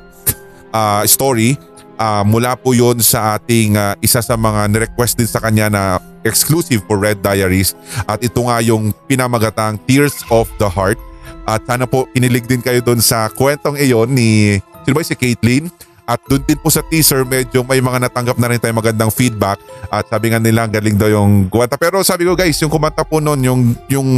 uh, 0.72 1.04
story 1.04 1.60
uh, 2.00 2.24
mula 2.24 2.56
po 2.56 2.72
yon 2.72 3.04
sa 3.04 3.36
ating 3.36 3.76
uh, 3.76 3.94
isa 4.00 4.24
sa 4.24 4.40
mga 4.40 4.72
request 4.80 5.20
din 5.20 5.28
sa 5.28 5.44
kanya 5.44 5.68
na 5.68 5.84
exclusive 6.24 6.82
for 6.88 6.98
Red 6.98 7.20
Diaries. 7.20 7.76
At 8.08 8.24
ito 8.24 8.48
nga 8.48 8.64
yung 8.64 8.96
pinamagatang 9.06 9.78
Tears 9.84 10.24
of 10.32 10.48
the 10.58 10.72
Heart. 10.72 10.98
At 11.44 11.68
sana 11.68 11.86
po 11.86 12.08
kinilig 12.16 12.48
din 12.48 12.64
kayo 12.64 12.80
doon 12.80 13.04
sa 13.04 13.28
kwentong 13.28 13.76
iyon 13.78 14.16
ni 14.16 14.58
sino 14.88 14.94
ba 14.96 15.04
si 15.04 15.18
Caitlyn 15.18 15.68
at 16.10 16.18
doon 16.26 16.42
din 16.42 16.58
po 16.58 16.74
sa 16.74 16.82
teaser 16.82 17.22
medyo 17.22 17.62
may 17.62 17.82
mga 17.82 18.10
natanggap 18.10 18.38
na 18.42 18.50
rin 18.50 18.58
tayo 18.58 18.74
magandang 18.74 19.14
feedback. 19.14 19.62
At 19.94 20.10
sabi 20.10 20.34
nga 20.34 20.42
nila 20.42 20.66
galing 20.66 20.98
daw 20.98 21.10
yung 21.10 21.50
kumanta. 21.52 21.78
Pero 21.78 22.02
sabi 22.02 22.26
ko 22.26 22.34
guys 22.34 22.58
yung 22.62 22.74
kumanta 22.74 23.06
po 23.06 23.22
noon 23.22 23.42
yung 23.46 23.62
yung 23.90 24.10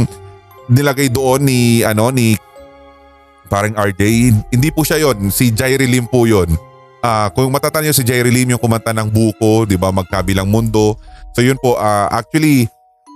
nilagay 0.72 1.12
doon 1.12 1.44
ni 1.44 1.84
ano 1.84 2.08
ni 2.08 2.38
parang 3.52 3.76
RJ 3.76 4.00
hindi 4.48 4.68
po 4.72 4.80
siya 4.80 5.04
yon 5.04 5.28
si 5.28 5.52
Jairi 5.52 5.84
Lim 5.84 6.08
po 6.08 6.24
yon 6.24 6.48
uh, 7.02 7.28
kung 7.34 7.50
matatanda 7.50 7.90
si 7.90 8.06
Jerry 8.06 8.30
Lim 8.30 8.54
yung 8.54 8.62
kumanta 8.62 8.94
ng 8.94 9.10
buko, 9.10 9.66
di 9.66 9.76
ba, 9.76 9.90
magkabilang 9.90 10.48
mundo. 10.48 10.96
So 11.34 11.42
yun 11.42 11.58
po, 11.58 11.76
uh, 11.76 12.08
actually, 12.08 12.70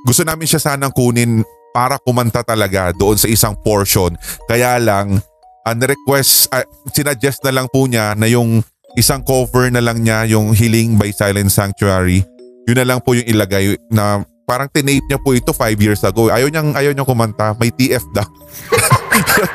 gusto 0.04 0.26
namin 0.26 0.50
siya 0.50 0.60
sanang 0.60 0.92
kunin 0.92 1.46
para 1.72 1.96
kumanta 2.02 2.42
talaga 2.42 2.90
doon 2.92 3.16
sa 3.16 3.30
isang 3.30 3.54
portion. 3.62 4.12
Kaya 4.50 4.76
lang, 4.82 5.22
ang 5.66 5.78
uh, 5.78 5.86
request, 5.86 6.50
uh, 6.52 6.66
sinadjust 6.90 7.40
na 7.46 7.62
lang 7.62 7.66
po 7.70 7.86
niya 7.86 8.12
na 8.18 8.26
yung 8.26 8.60
isang 8.98 9.22
cover 9.22 9.70
na 9.70 9.80
lang 9.80 10.02
niya, 10.02 10.26
yung 10.26 10.52
Healing 10.52 10.98
by 10.98 11.12
Silent 11.14 11.52
Sanctuary. 11.52 12.24
Yun 12.66 12.78
na 12.82 12.86
lang 12.86 12.98
po 12.98 13.14
yung 13.14 13.28
ilagay 13.28 13.78
na 13.92 14.24
parang 14.46 14.70
tinape 14.70 15.04
niya 15.10 15.20
po 15.20 15.34
ito 15.34 15.52
5 15.52 15.74
years 15.78 16.02
ago. 16.06 16.30
Ayaw 16.32 16.48
niyang, 16.48 16.70
ayaw 16.74 16.90
niyang 16.94 17.06
kumanta, 17.06 17.52
may 17.58 17.70
TF 17.74 18.02
daw. 18.14 18.26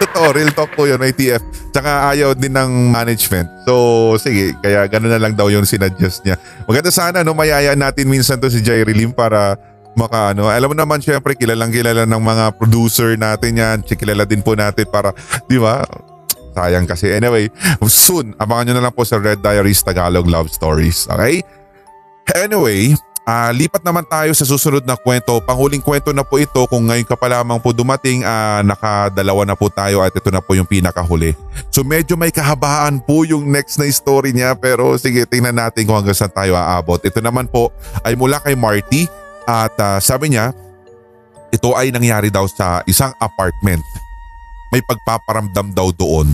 Totoo, 0.01 0.27
real 0.33 0.51
talk 0.53 0.71
po 0.73 0.85
yun, 0.89 0.97
may 0.97 1.13
TF. 1.13 1.41
Tsaka 1.71 2.11
ayaw 2.13 2.35
din 2.35 2.53
ng 2.53 2.91
management. 2.91 3.47
So, 3.65 4.15
sige, 4.17 4.57
kaya 4.59 4.85
gano'n 4.89 5.11
na 5.11 5.21
lang 5.21 5.33
daw 5.37 5.47
yung 5.47 5.65
sinadjust 5.67 6.25
niya. 6.25 6.35
Maganda 6.65 6.91
sana, 6.91 7.21
no, 7.21 7.37
mayaya 7.37 7.73
natin 7.77 8.09
minsan 8.09 8.37
to 8.41 8.49
si 8.49 8.59
Jerry 8.59 8.91
Lim 8.91 9.13
para 9.13 9.55
maka 9.95 10.31
ano. 10.31 10.47
Alam 10.47 10.71
mo 10.71 10.75
naman 10.77 11.03
syempre 11.03 11.35
kilalang 11.35 11.71
kilala 11.71 12.07
ng 12.07 12.23
mga 12.23 12.45
producer 12.55 13.15
natin 13.19 13.59
yan. 13.59 13.77
Kilala 13.83 14.23
din 14.23 14.39
po 14.39 14.55
natin 14.55 14.87
para, 14.87 15.11
di 15.47 15.59
ba? 15.59 15.83
Sayang 16.51 16.87
kasi. 16.87 17.11
Anyway, 17.11 17.47
soon, 17.87 18.35
abangan 18.39 18.71
nyo 18.71 18.73
na 18.79 18.83
lang 18.87 18.95
po 18.95 19.07
sa 19.07 19.19
Red 19.19 19.39
Diaries 19.39 19.83
Tagalog 19.83 20.27
Love 20.27 20.51
Stories. 20.51 21.07
Okay? 21.07 21.43
Anyway, 22.35 22.95
Uh, 23.21 23.53
lipat 23.53 23.85
naman 23.85 24.01
tayo 24.09 24.33
sa 24.33 24.41
susunod 24.41 24.81
na 24.81 24.97
kwento. 24.97 25.37
Panghuling 25.45 25.83
kwento 25.85 26.09
na 26.09 26.25
po 26.25 26.41
ito 26.41 26.65
kung 26.65 26.89
ngayon 26.89 27.05
ka 27.05 27.13
pa 27.13 27.29
lamang 27.29 27.61
po 27.61 27.69
dumating 27.69 28.25
uh, 28.25 28.65
nakadalawa 28.65 29.45
na 29.45 29.53
po 29.53 29.69
tayo 29.69 30.01
at 30.01 30.09
ito 30.09 30.33
na 30.33 30.41
po 30.41 30.57
yung 30.57 30.65
pinakahuli. 30.65 31.37
So 31.69 31.85
medyo 31.85 32.17
may 32.17 32.33
kahabaan 32.33 32.97
po 33.05 33.21
yung 33.21 33.45
next 33.45 33.77
na 33.77 33.85
story 33.93 34.33
niya 34.33 34.57
pero 34.57 34.97
sige 34.97 35.29
tingnan 35.29 35.53
natin 35.53 35.85
kung 35.85 36.01
hanggang 36.01 36.17
saan 36.17 36.33
tayo 36.33 36.57
aabot. 36.57 36.97
Ito 36.97 37.21
naman 37.21 37.45
po 37.45 37.69
ay 38.01 38.17
mula 38.17 38.41
kay 38.41 38.57
Marty 38.57 39.05
at 39.45 39.77
uh, 39.77 40.01
sabi 40.01 40.33
niya 40.33 40.49
ito 41.53 41.77
ay 41.77 41.93
nangyari 41.93 42.33
daw 42.33 42.49
sa 42.49 42.81
isang 42.89 43.13
apartment. 43.21 43.85
May 44.73 44.81
pagpaparamdam 44.81 45.77
daw 45.77 45.93
doon. 45.93 46.33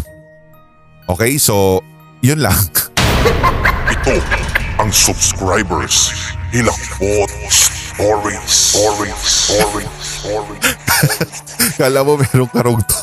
Okay 1.11 1.35
so 1.35 1.83
yun 2.23 2.39
lang. 2.39 2.55
ito 3.91 4.46
ang 4.77 4.93
subscribers 4.93 6.13
Hilakbot 6.53 7.29
Stories 7.49 8.45
Stories 8.45 9.17
Stories 9.25 9.93
Stories 9.97 10.65
Kala 11.81 12.05
mo 12.05 12.17
merong 12.17 12.49
karugto. 12.49 12.97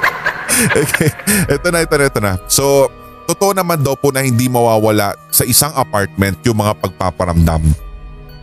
okay. 0.80 1.08
Ito 1.48 1.68
na, 1.72 1.84
ito 1.84 1.94
na, 1.96 2.04
ito 2.08 2.20
na. 2.20 2.32
So, 2.52 2.88
totoo 3.24 3.56
naman 3.56 3.80
daw 3.80 3.96
po 3.96 4.12
na 4.12 4.20
hindi 4.20 4.48
mawawala 4.48 5.16
sa 5.32 5.44
isang 5.48 5.72
apartment 5.72 6.40
yung 6.44 6.60
mga 6.60 6.76
pagpaparamdam. 6.84 7.64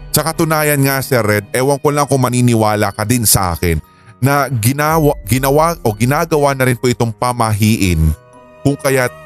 Sa 0.10 0.21
katunayan 0.26 0.82
nga 0.82 0.97
Sir 1.06 1.21
Red, 1.21 1.54
ewan 1.54 1.78
ko 1.78 1.93
lang 1.93 2.10
kung 2.10 2.26
maniniwala 2.26 2.89
ka 2.89 3.06
din 3.06 3.26
sa 3.26 3.54
akin 3.54 3.78
na 4.21 4.50
ginawa, 4.50 5.13
ginawa 5.26 5.78
o 5.82 5.93
ginagawa 5.93 6.58
na 6.58 6.65
rin 6.69 6.78
po 6.78 6.89
itong 6.89 7.13
pamahiin 7.13 8.13
kung 8.62 8.78
kaya't 8.78 9.21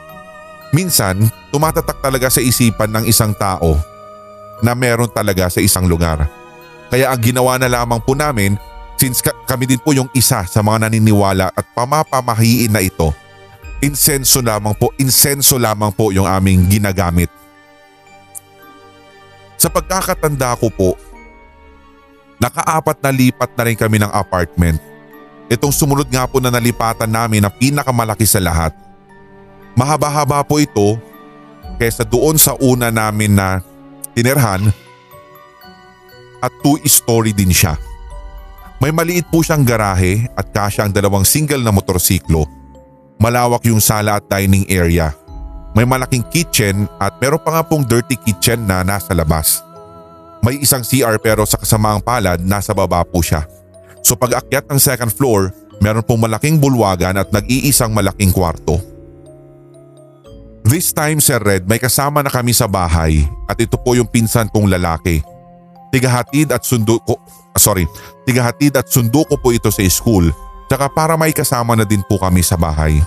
minsan 0.76 1.16
tumatatak 1.56 2.04
talaga 2.04 2.28
sa 2.28 2.44
isipan 2.44 2.92
ng 2.92 3.08
isang 3.08 3.32
tao 3.32 3.80
na 4.60 4.76
meron 4.76 5.08
talaga 5.08 5.48
sa 5.48 5.64
isang 5.64 5.88
lugar. 5.88 6.28
Kaya 6.92 7.16
ang 7.16 7.20
ginawa 7.24 7.56
na 7.56 7.72
lamang 7.72 8.04
po 8.04 8.12
namin 8.12 8.60
since 9.00 9.24
kami 9.24 9.64
din 9.64 9.80
po 9.80 9.96
yung 9.96 10.12
isa 10.12 10.44
sa 10.44 10.60
mga 10.60 10.92
naniniwala 10.92 11.56
at 11.56 11.66
pamapamahiin 11.72 12.72
na 12.76 12.84
ito, 12.84 13.16
insenso 13.80 14.44
lamang 14.44 14.76
po, 14.76 14.92
insenso 15.00 15.56
lamang 15.56 15.96
po 15.96 16.12
yung 16.12 16.28
aming 16.28 16.68
ginagamit. 16.68 17.32
Sa 19.56 19.72
pagkakatanda 19.72 20.60
ko 20.60 20.68
po, 20.70 20.90
nakaapat 22.38 23.00
na 23.00 23.12
lipat 23.12 23.52
na 23.56 23.64
rin 23.64 23.78
kami 23.80 23.98
ng 24.04 24.12
apartment. 24.12 24.78
Itong 25.48 25.72
sumunod 25.72 26.10
nga 26.10 26.28
po 26.28 26.42
na 26.44 26.52
nalipatan 26.52 27.10
namin 27.10 27.42
na 27.42 27.50
pinakamalaki 27.50 28.28
sa 28.28 28.42
lahat. 28.42 28.85
Mahaba-haba 29.76 30.40
po 30.48 30.58
ito 30.64 30.96
kaysa 31.76 32.08
doon 32.08 32.40
sa 32.40 32.56
una 32.64 32.88
namin 32.88 33.36
na 33.36 33.60
tinerhan 34.16 34.72
at 36.40 36.52
two-story 36.64 37.36
din 37.36 37.52
siya. 37.52 37.76
May 38.80 38.96
maliit 38.96 39.28
po 39.28 39.44
siyang 39.44 39.68
garahe 39.68 40.28
at 40.36 40.52
kasya 40.52 40.88
ang 40.88 40.94
dalawang 40.96 41.28
single 41.28 41.60
na 41.60 41.76
motorsiklo. 41.76 42.48
Malawak 43.20 43.68
yung 43.68 43.84
sala 43.84 44.20
at 44.20 44.28
dining 44.32 44.68
area. 44.72 45.16
May 45.76 45.84
malaking 45.84 46.24
kitchen 46.32 46.88
at 47.04 47.20
meron 47.20 47.44
pa 47.44 47.60
nga 47.60 47.64
pong 47.68 47.84
dirty 47.84 48.16
kitchen 48.16 48.64
na 48.64 48.80
nasa 48.84 49.12
labas. 49.12 49.60
May 50.40 50.64
isang 50.64 50.88
CR 50.88 51.20
pero 51.20 51.44
sa 51.44 51.60
kasamaang 51.60 52.00
palad 52.00 52.40
nasa 52.40 52.72
baba 52.72 53.04
po 53.04 53.20
siya. 53.20 53.44
So 54.00 54.16
pag 54.16 54.40
akyat 54.40 54.72
ng 54.72 54.80
second 54.80 55.12
floor, 55.12 55.52
meron 55.84 56.06
pong 56.06 56.24
malaking 56.24 56.62
bulwagan 56.62 57.20
at 57.20 57.28
nag-iisang 57.34 57.92
malaking 57.92 58.32
kwarto. 58.32 58.95
This 60.66 60.90
time 60.98 61.22
Sir 61.22 61.38
Red 61.46 61.70
may 61.70 61.78
kasama 61.78 62.26
na 62.26 62.34
kami 62.34 62.50
sa 62.50 62.66
bahay 62.66 63.22
at 63.46 63.54
ito 63.62 63.78
po 63.78 63.94
yung 63.94 64.10
pinsan 64.10 64.50
kong 64.50 64.66
lalaki. 64.66 65.22
Tigahatid 65.94 66.50
at 66.50 66.66
sundo 66.66 66.98
ko, 67.06 67.22
ah, 67.54 67.62
sorry, 67.62 67.86
tigahatid 68.26 68.74
at 68.74 68.90
sundo 68.90 69.22
ko 69.30 69.38
po 69.38 69.54
ito 69.54 69.70
sa 69.70 69.86
school. 69.86 70.34
Tsaka 70.66 70.90
para 70.90 71.14
may 71.22 71.30
kasama 71.38 71.78
na 71.78 71.86
din 71.86 72.02
po 72.10 72.18
kami 72.18 72.42
sa 72.42 72.58
bahay. 72.58 72.98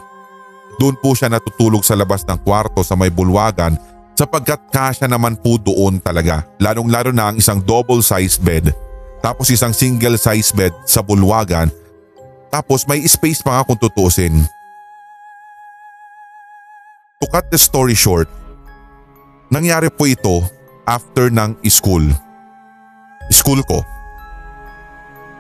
Doon 0.79 0.95
po 1.03 1.19
siya 1.19 1.27
natutulog 1.27 1.83
sa 1.83 1.99
labas 1.99 2.23
ng 2.23 2.39
kwarto 2.47 2.87
sa 2.87 2.95
may 2.95 3.11
bulwagan 3.11 3.75
sapagkat 4.15 4.63
kasya 4.71 5.11
naman 5.11 5.35
po 5.35 5.59
doon 5.59 5.99
talaga. 5.99 6.47
Lalong 6.63 6.87
lalo 6.87 7.11
na 7.11 7.35
ang 7.35 7.43
isang 7.43 7.59
double 7.59 8.07
size 8.07 8.39
bed. 8.39 8.71
Tapos 9.19 9.51
isang 9.51 9.75
single 9.75 10.15
size 10.15 10.55
bed 10.55 10.71
sa 10.87 11.03
bulwagan. 11.03 11.75
Tapos 12.55 12.87
may 12.87 13.03
space 13.03 13.43
pa 13.43 13.59
nga 13.59 13.67
kung 13.67 13.83
tutusin 13.83 14.47
To 17.19 17.27
cut 17.27 17.51
the 17.51 17.59
story 17.59 17.99
short, 17.99 18.31
nangyari 19.51 19.91
po 19.91 20.07
ito 20.07 20.39
after 20.87 21.35
ng 21.35 21.59
school. 21.67 22.07
School 23.35 23.59
ko. 23.67 23.83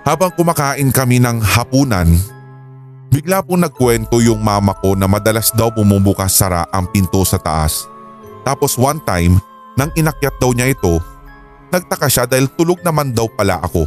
Habang 0.03 0.35
kumakain 0.35 0.91
kami 0.91 1.23
ng 1.23 1.39
hapunan, 1.39 2.11
bigla 3.15 3.47
po 3.47 3.55
nagkwento 3.55 4.19
yung 4.19 4.43
mama 4.43 4.75
ko 4.83 4.99
na 4.99 5.07
madalas 5.07 5.55
daw 5.55 5.71
bumubukas 5.71 6.35
sara 6.35 6.67
ang 6.75 6.91
pinto 6.91 7.23
sa 7.23 7.39
taas. 7.39 7.87
Tapos 8.43 8.75
one 8.75 8.99
time, 9.07 9.39
nang 9.79 9.95
inakyat 9.95 10.35
daw 10.43 10.51
niya 10.51 10.75
ito, 10.75 10.99
nagtaka 11.71 12.11
siya 12.11 12.27
dahil 12.27 12.51
tulog 12.59 12.83
naman 12.83 13.15
daw 13.15 13.31
pala 13.31 13.63
ako. 13.63 13.87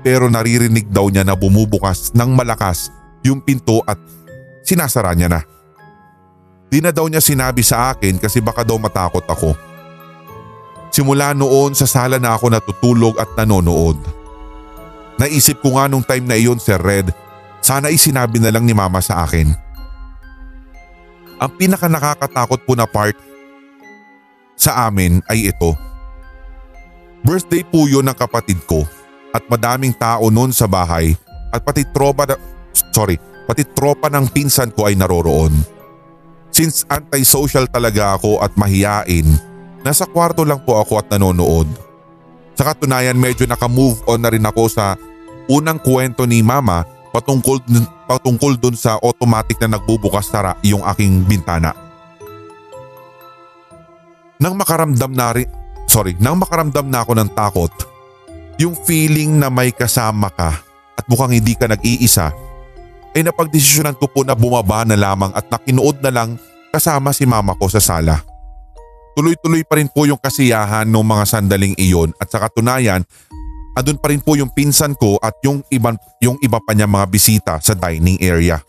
Pero 0.00 0.32
naririnig 0.32 0.88
daw 0.88 1.12
niya 1.12 1.28
na 1.28 1.36
bumubukas 1.36 2.08
ng 2.16 2.32
malakas 2.32 2.88
yung 3.20 3.44
pinto 3.44 3.84
at 3.84 4.00
sinasara 4.64 5.12
niya 5.12 5.28
na. 5.28 5.57
Di 6.68 6.84
na 6.84 6.92
daw 6.92 7.08
niya 7.08 7.24
sinabi 7.24 7.64
sa 7.64 7.96
akin 7.96 8.20
kasi 8.20 8.44
baka 8.44 8.60
daw 8.60 8.76
matakot 8.76 9.24
ako. 9.24 9.56
Simula 10.92 11.32
noon 11.32 11.72
sa 11.72 11.88
sala 11.88 12.20
na 12.20 12.36
ako 12.36 12.52
natutulog 12.52 13.16
at 13.16 13.28
nanonood. 13.36 13.96
Naisip 15.16 15.64
ko 15.64 15.80
nga 15.80 15.88
nung 15.88 16.04
time 16.04 16.28
na 16.28 16.36
iyon 16.36 16.60
Sir 16.60 16.78
Red, 16.78 17.10
sana 17.64 17.88
isinabi 17.88 18.38
na 18.38 18.52
lang 18.52 18.68
ni 18.68 18.76
mama 18.76 19.00
sa 19.00 19.24
akin. 19.24 19.50
Ang 21.38 21.52
pinaka 21.56 21.86
nakakatakot 21.88 22.60
po 22.66 22.72
na 22.76 22.84
part 22.84 23.16
sa 24.58 24.90
amin 24.90 25.22
ay 25.30 25.54
ito. 25.54 25.72
Birthday 27.22 27.62
po 27.62 27.86
yun 27.86 28.06
ng 28.06 28.16
kapatid 28.18 28.58
ko 28.66 28.82
at 29.30 29.46
madaming 29.46 29.94
tao 29.94 30.28
noon 30.34 30.50
sa 30.50 30.66
bahay 30.66 31.14
at 31.54 31.62
pati 31.62 31.86
tropa 31.94 32.26
sorry, 32.90 33.16
pati 33.46 33.62
tropa 33.62 34.10
ng 34.10 34.26
pinsan 34.34 34.74
ko 34.74 34.90
ay 34.90 34.98
naroroon. 34.98 35.77
Since 36.48 36.88
anti-social 36.88 37.68
talaga 37.68 38.16
ako 38.18 38.40
at 38.42 38.56
mahiyain, 38.58 39.26
nasa 39.84 40.08
kwarto 40.08 40.42
lang 40.42 40.60
po 40.64 40.80
ako 40.80 40.98
at 40.98 41.06
nanonood. 41.12 41.68
Sa 42.58 42.66
katunayan 42.66 43.14
medyo 43.14 43.46
naka-move 43.46 44.02
on 44.10 44.18
na 44.18 44.34
rin 44.34 44.42
ako 44.42 44.66
sa 44.66 44.98
unang 45.46 45.78
kwento 45.78 46.26
ni 46.26 46.42
mama 46.42 46.82
patungkol, 47.14 47.62
patungkol 48.10 48.58
dun 48.58 48.74
sa 48.74 48.98
automatic 48.98 49.56
na 49.62 49.78
nagbubukas 49.78 50.28
tara 50.28 50.58
yung 50.66 50.82
aking 50.84 51.24
bintana. 51.24 51.72
Nang 54.38 54.54
makaramdam 54.54 55.12
na 55.14 55.34
rin, 55.34 55.50
sorry, 55.90 56.14
nang 56.22 56.38
makaramdam 56.38 56.86
na 56.86 57.02
ako 57.02 57.12
ng 57.18 57.30
takot, 57.34 57.72
yung 58.58 58.74
feeling 58.86 59.38
na 59.38 59.50
may 59.50 59.74
kasama 59.74 60.30
ka 60.30 60.62
at 60.94 61.04
mukhang 61.10 61.38
hindi 61.38 61.58
ka 61.58 61.70
nag-iisa, 61.70 62.30
ay 63.16 63.24
napagdesisyonan 63.24 63.96
ko 63.96 64.10
po 64.10 64.24
na 64.24 64.36
bumaba 64.36 64.84
na 64.84 64.96
lamang 64.98 65.32
at 65.32 65.48
nakinood 65.48 66.00
na 66.04 66.12
lang 66.12 66.30
kasama 66.72 67.12
si 67.16 67.24
mama 67.24 67.56
ko 67.56 67.66
sa 67.70 67.80
sala. 67.80 68.20
Tuloy-tuloy 69.18 69.66
pa 69.66 69.80
rin 69.80 69.90
po 69.90 70.06
yung 70.06 70.20
kasiyahan 70.20 70.86
ng 70.86 71.02
mga 71.02 71.24
sandaling 71.26 71.74
iyon 71.74 72.14
at 72.22 72.30
sa 72.30 72.38
katunayan, 72.38 73.02
andun 73.74 73.98
pa 73.98 74.14
rin 74.14 74.22
po 74.22 74.38
yung 74.38 74.52
pinsan 74.52 74.94
ko 74.94 75.18
at 75.18 75.34
yung, 75.42 75.64
iban, 75.74 75.98
yung 76.22 76.38
iba 76.38 76.62
pa 76.62 76.70
niya 76.70 76.86
mga 76.86 77.06
bisita 77.10 77.54
sa 77.58 77.74
dining 77.74 78.20
area. 78.22 78.62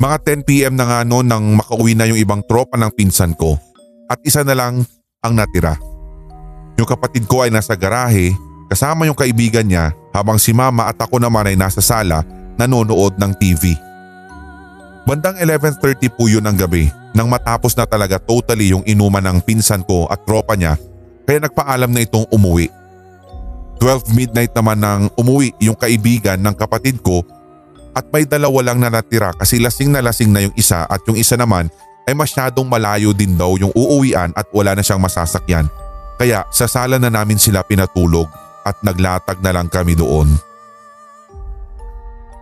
Mga 0.00 0.16
10pm 0.24 0.74
na 0.80 0.88
nga 0.88 0.98
noon 1.04 1.28
nang 1.28 1.44
makauwi 1.60 1.92
na 1.92 2.08
yung 2.08 2.16
ibang 2.16 2.40
tropa 2.48 2.80
ng 2.80 2.88
pinsan 2.96 3.36
ko 3.36 3.60
at 4.08 4.16
isa 4.24 4.40
na 4.40 4.56
lang 4.56 4.80
ang 5.20 5.32
natira. 5.36 5.76
Yung 6.80 6.88
kapatid 6.88 7.28
ko 7.28 7.44
ay 7.44 7.52
nasa 7.52 7.76
garahe 7.76 8.32
kasama 8.72 9.04
yung 9.04 9.18
kaibigan 9.18 9.68
niya 9.68 9.92
habang 10.16 10.40
si 10.40 10.56
mama 10.56 10.88
at 10.88 10.96
ako 10.96 11.20
naman 11.20 11.44
ay 11.44 11.60
nasa 11.60 11.84
sala 11.84 12.24
nanonood 12.56 13.18
ng 13.18 13.32
TV. 13.38 13.76
Bandang 15.04 15.38
11.30 15.38 16.10
po 16.14 16.30
yun 16.30 16.44
ng 16.46 16.56
gabi 16.56 16.90
nang 17.10 17.26
matapos 17.26 17.74
na 17.74 17.84
talaga 17.86 18.22
totally 18.22 18.70
yung 18.70 18.86
inuman 18.86 19.24
ng 19.26 19.38
pinsan 19.42 19.82
ko 19.82 20.06
at 20.06 20.22
tropa 20.22 20.54
niya 20.54 20.78
kaya 21.26 21.42
nagpaalam 21.46 21.90
na 21.90 22.02
itong 22.02 22.26
umuwi. 22.30 22.70
12 23.80 24.12
midnight 24.12 24.52
naman 24.52 24.78
nang 24.78 25.02
umuwi 25.16 25.56
yung 25.62 25.74
kaibigan 25.78 26.36
ng 26.36 26.52
kapatid 26.52 27.00
ko 27.00 27.24
at 27.96 28.06
may 28.12 28.28
dalawa 28.28 28.70
lang 28.70 28.78
na 28.78 28.92
natira 28.92 29.32
kasi 29.34 29.58
lasing 29.58 29.90
na 29.90 30.04
lasing 30.04 30.30
na 30.30 30.44
yung 30.46 30.54
isa 30.54 30.84
at 30.84 31.00
yung 31.08 31.16
isa 31.16 31.34
naman 31.34 31.66
ay 32.04 32.14
masyadong 32.14 32.68
malayo 32.68 33.14
din 33.14 33.34
daw 33.38 33.56
yung 33.56 33.72
uuwian 33.72 34.34
at 34.34 34.46
wala 34.50 34.74
na 34.74 34.82
siyang 34.84 35.00
masasakyan. 35.00 35.66
Kaya 36.20 36.44
sa 36.52 36.68
sala 36.68 37.00
na 37.00 37.08
namin 37.08 37.40
sila 37.40 37.64
pinatulog 37.64 38.28
at 38.66 38.76
naglatag 38.84 39.40
na 39.40 39.56
lang 39.56 39.70
kami 39.72 39.96
doon. 39.96 40.28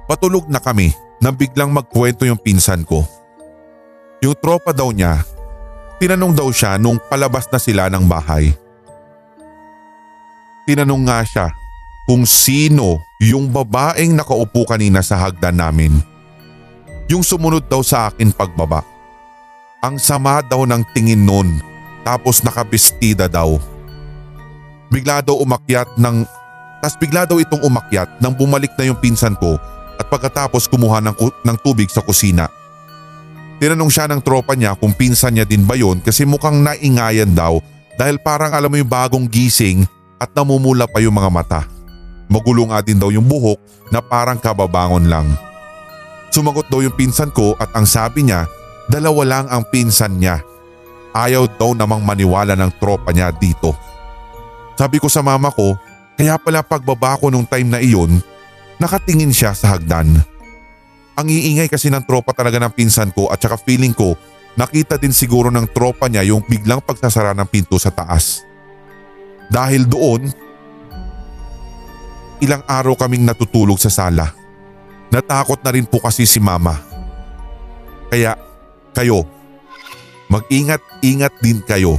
Patulog 0.08 0.48
na 0.48 0.56
kami 0.56 0.96
nang 1.20 1.36
biglang 1.36 1.68
magkwento 1.68 2.24
yung 2.24 2.40
pinsan 2.40 2.80
ko. 2.80 3.04
Yung 4.24 4.32
tropa 4.40 4.72
daw 4.72 4.88
niya, 4.88 5.20
tinanong 6.00 6.32
daw 6.32 6.48
siya 6.48 6.80
nung 6.80 6.96
palabas 6.96 7.44
na 7.52 7.60
sila 7.60 7.92
ng 7.92 8.08
bahay. 8.08 8.56
Tinanong 10.64 11.04
nga 11.04 11.20
siya 11.28 11.46
kung 12.08 12.24
sino 12.24 13.04
yung 13.20 13.52
babaeng 13.52 14.16
nakaupo 14.16 14.64
kanina 14.64 15.04
sa 15.04 15.20
hagdan 15.20 15.60
namin. 15.60 15.92
Yung 17.12 17.20
sumunod 17.20 17.68
daw 17.68 17.84
sa 17.84 18.08
akin 18.08 18.32
pagbaba. 18.32 18.80
Ang 19.84 20.00
sama 20.00 20.40
daw 20.40 20.64
ng 20.64 20.88
tingin 20.96 21.20
nun 21.20 21.60
tapos 22.00 22.40
nakabestida 22.40 23.28
daw. 23.28 23.60
Bigla 24.88 25.20
daw 25.20 25.36
umakyat 25.36 26.00
ng 26.00 26.24
tas 26.80 26.96
bigla 26.96 27.28
daw 27.28 27.36
itong 27.36 27.60
umakyat 27.60 28.08
nang 28.24 28.32
bumalik 28.32 28.72
na 28.80 28.88
yung 28.88 28.96
pinsan 28.96 29.36
ko 29.36 29.60
at 29.98 30.06
pagkatapos 30.06 30.70
kumuha 30.70 31.02
ng, 31.02 31.14
ng 31.18 31.56
tubig 31.60 31.90
sa 31.90 32.00
kusina. 32.00 32.46
Tinanong 33.58 33.90
siya 33.90 34.06
ng 34.06 34.22
tropa 34.22 34.54
niya 34.54 34.78
kung 34.78 34.94
pinsan 34.94 35.34
niya 35.34 35.42
din 35.42 35.66
ba 35.66 35.74
yon 35.74 35.98
kasi 35.98 36.22
mukhang 36.22 36.62
naingayan 36.62 37.34
daw 37.34 37.58
dahil 37.98 38.22
parang 38.22 38.54
alam 38.54 38.70
mo 38.70 38.78
yung 38.78 38.86
bagong 38.86 39.26
gising 39.26 39.82
at 40.22 40.30
namumula 40.30 40.86
pa 40.86 41.02
yung 41.02 41.18
mga 41.18 41.30
mata. 41.30 41.60
Magulo 42.30 42.70
nga 42.70 42.78
din 42.78 43.02
daw 43.02 43.10
yung 43.10 43.26
buhok 43.26 43.58
na 43.90 43.98
parang 43.98 44.38
kababangon 44.38 45.10
lang. 45.10 45.26
Sumagot 46.30 46.70
daw 46.70 46.78
yung 46.84 46.94
pinsan 46.94 47.34
ko 47.34 47.58
at 47.58 47.74
ang 47.74 47.88
sabi 47.88 48.30
niya, 48.30 48.46
dalawa 48.86 49.22
lang 49.26 49.44
ang 49.50 49.66
pinsan 49.66 50.22
niya. 50.22 50.38
Ayaw 51.10 51.50
daw 51.58 51.74
namang 51.74 52.04
maniwala 52.06 52.54
ng 52.54 52.78
tropa 52.78 53.10
niya 53.10 53.34
dito. 53.34 53.74
Sabi 54.78 55.02
ko 55.02 55.10
sa 55.10 55.24
mama 55.24 55.50
ko, 55.50 55.74
kaya 56.14 56.38
pala 56.38 56.62
pagbaba 56.62 57.18
ko 57.18 57.32
nung 57.32 57.48
time 57.48 57.66
na 57.74 57.80
iyon, 57.82 58.22
nakatingin 58.78 59.34
siya 59.34 59.54
sa 59.54 59.76
hagdan. 59.76 60.22
Ang 61.18 61.26
iingay 61.26 61.66
kasi 61.66 61.90
ng 61.90 62.06
tropa 62.06 62.30
talaga 62.30 62.62
ng 62.62 62.72
pinsan 62.74 63.10
ko 63.10 63.26
at 63.30 63.42
saka 63.42 63.58
feeling 63.58 63.90
ko 63.94 64.14
nakita 64.58 64.98
din 64.98 65.14
siguro 65.14 65.50
ng 65.54 65.70
tropa 65.70 66.10
niya 66.10 66.26
yung 66.26 66.42
biglang 66.42 66.82
pagsasara 66.82 67.30
ng 67.34 67.46
pinto 67.46 67.78
sa 67.78 67.94
taas. 67.94 68.42
Dahil 69.46 69.86
doon, 69.86 70.26
ilang 72.42 72.62
araw 72.66 72.98
kaming 72.98 73.22
natutulog 73.22 73.78
sa 73.78 73.90
sala. 73.90 74.34
Natakot 75.14 75.62
na 75.62 75.70
rin 75.72 75.86
po 75.86 76.02
kasi 76.02 76.26
si 76.26 76.42
mama. 76.42 76.74
Kaya 78.10 78.34
kayo, 78.92 79.26
mag-ingat-ingat 80.28 81.34
din 81.40 81.62
kayo 81.64 81.96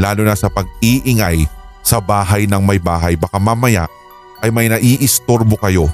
lalo 0.00 0.24
na 0.24 0.36
sa 0.36 0.48
pag-iingay 0.48 1.44
sa 1.84 2.00
bahay 2.00 2.48
ng 2.48 2.62
may 2.64 2.80
bahay 2.80 3.16
baka 3.16 3.36
mamaya 3.40 3.88
ay 4.44 4.52
may 4.52 4.68
naiistorbo 4.68 5.56
kayo 5.60 5.88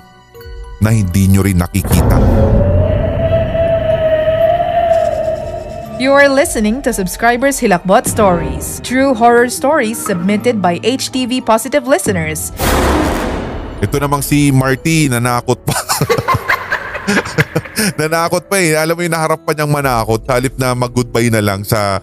na 0.82 0.90
hindi 0.90 1.30
nyo 1.30 1.46
rin 1.46 1.62
nakikita. 1.62 2.18
You 6.02 6.10
are 6.10 6.26
listening 6.26 6.82
to 6.82 6.90
Subscribers 6.90 7.62
Hilakbot 7.62 8.10
Stories, 8.10 8.82
true 8.82 9.14
horror 9.14 9.46
stories 9.46 9.94
submitted 9.94 10.58
by 10.58 10.82
HTV 10.82 11.46
Positive 11.46 11.86
listeners. 11.86 12.50
Ito 13.78 14.02
namang 14.02 14.26
si 14.26 14.50
Marty, 14.50 15.06
nanakot 15.06 15.62
pa. 15.62 15.78
nanakot 18.02 18.50
pa 18.50 18.58
eh. 18.58 18.74
Alam 18.74 18.98
mo 18.98 19.06
yung 19.06 19.14
naharap 19.14 19.46
pa 19.46 19.54
niyang 19.54 19.70
manakot 19.70 20.26
halip 20.26 20.58
na 20.58 20.74
mag-goodbye 20.74 21.30
na 21.30 21.38
lang 21.38 21.62
sa... 21.62 21.98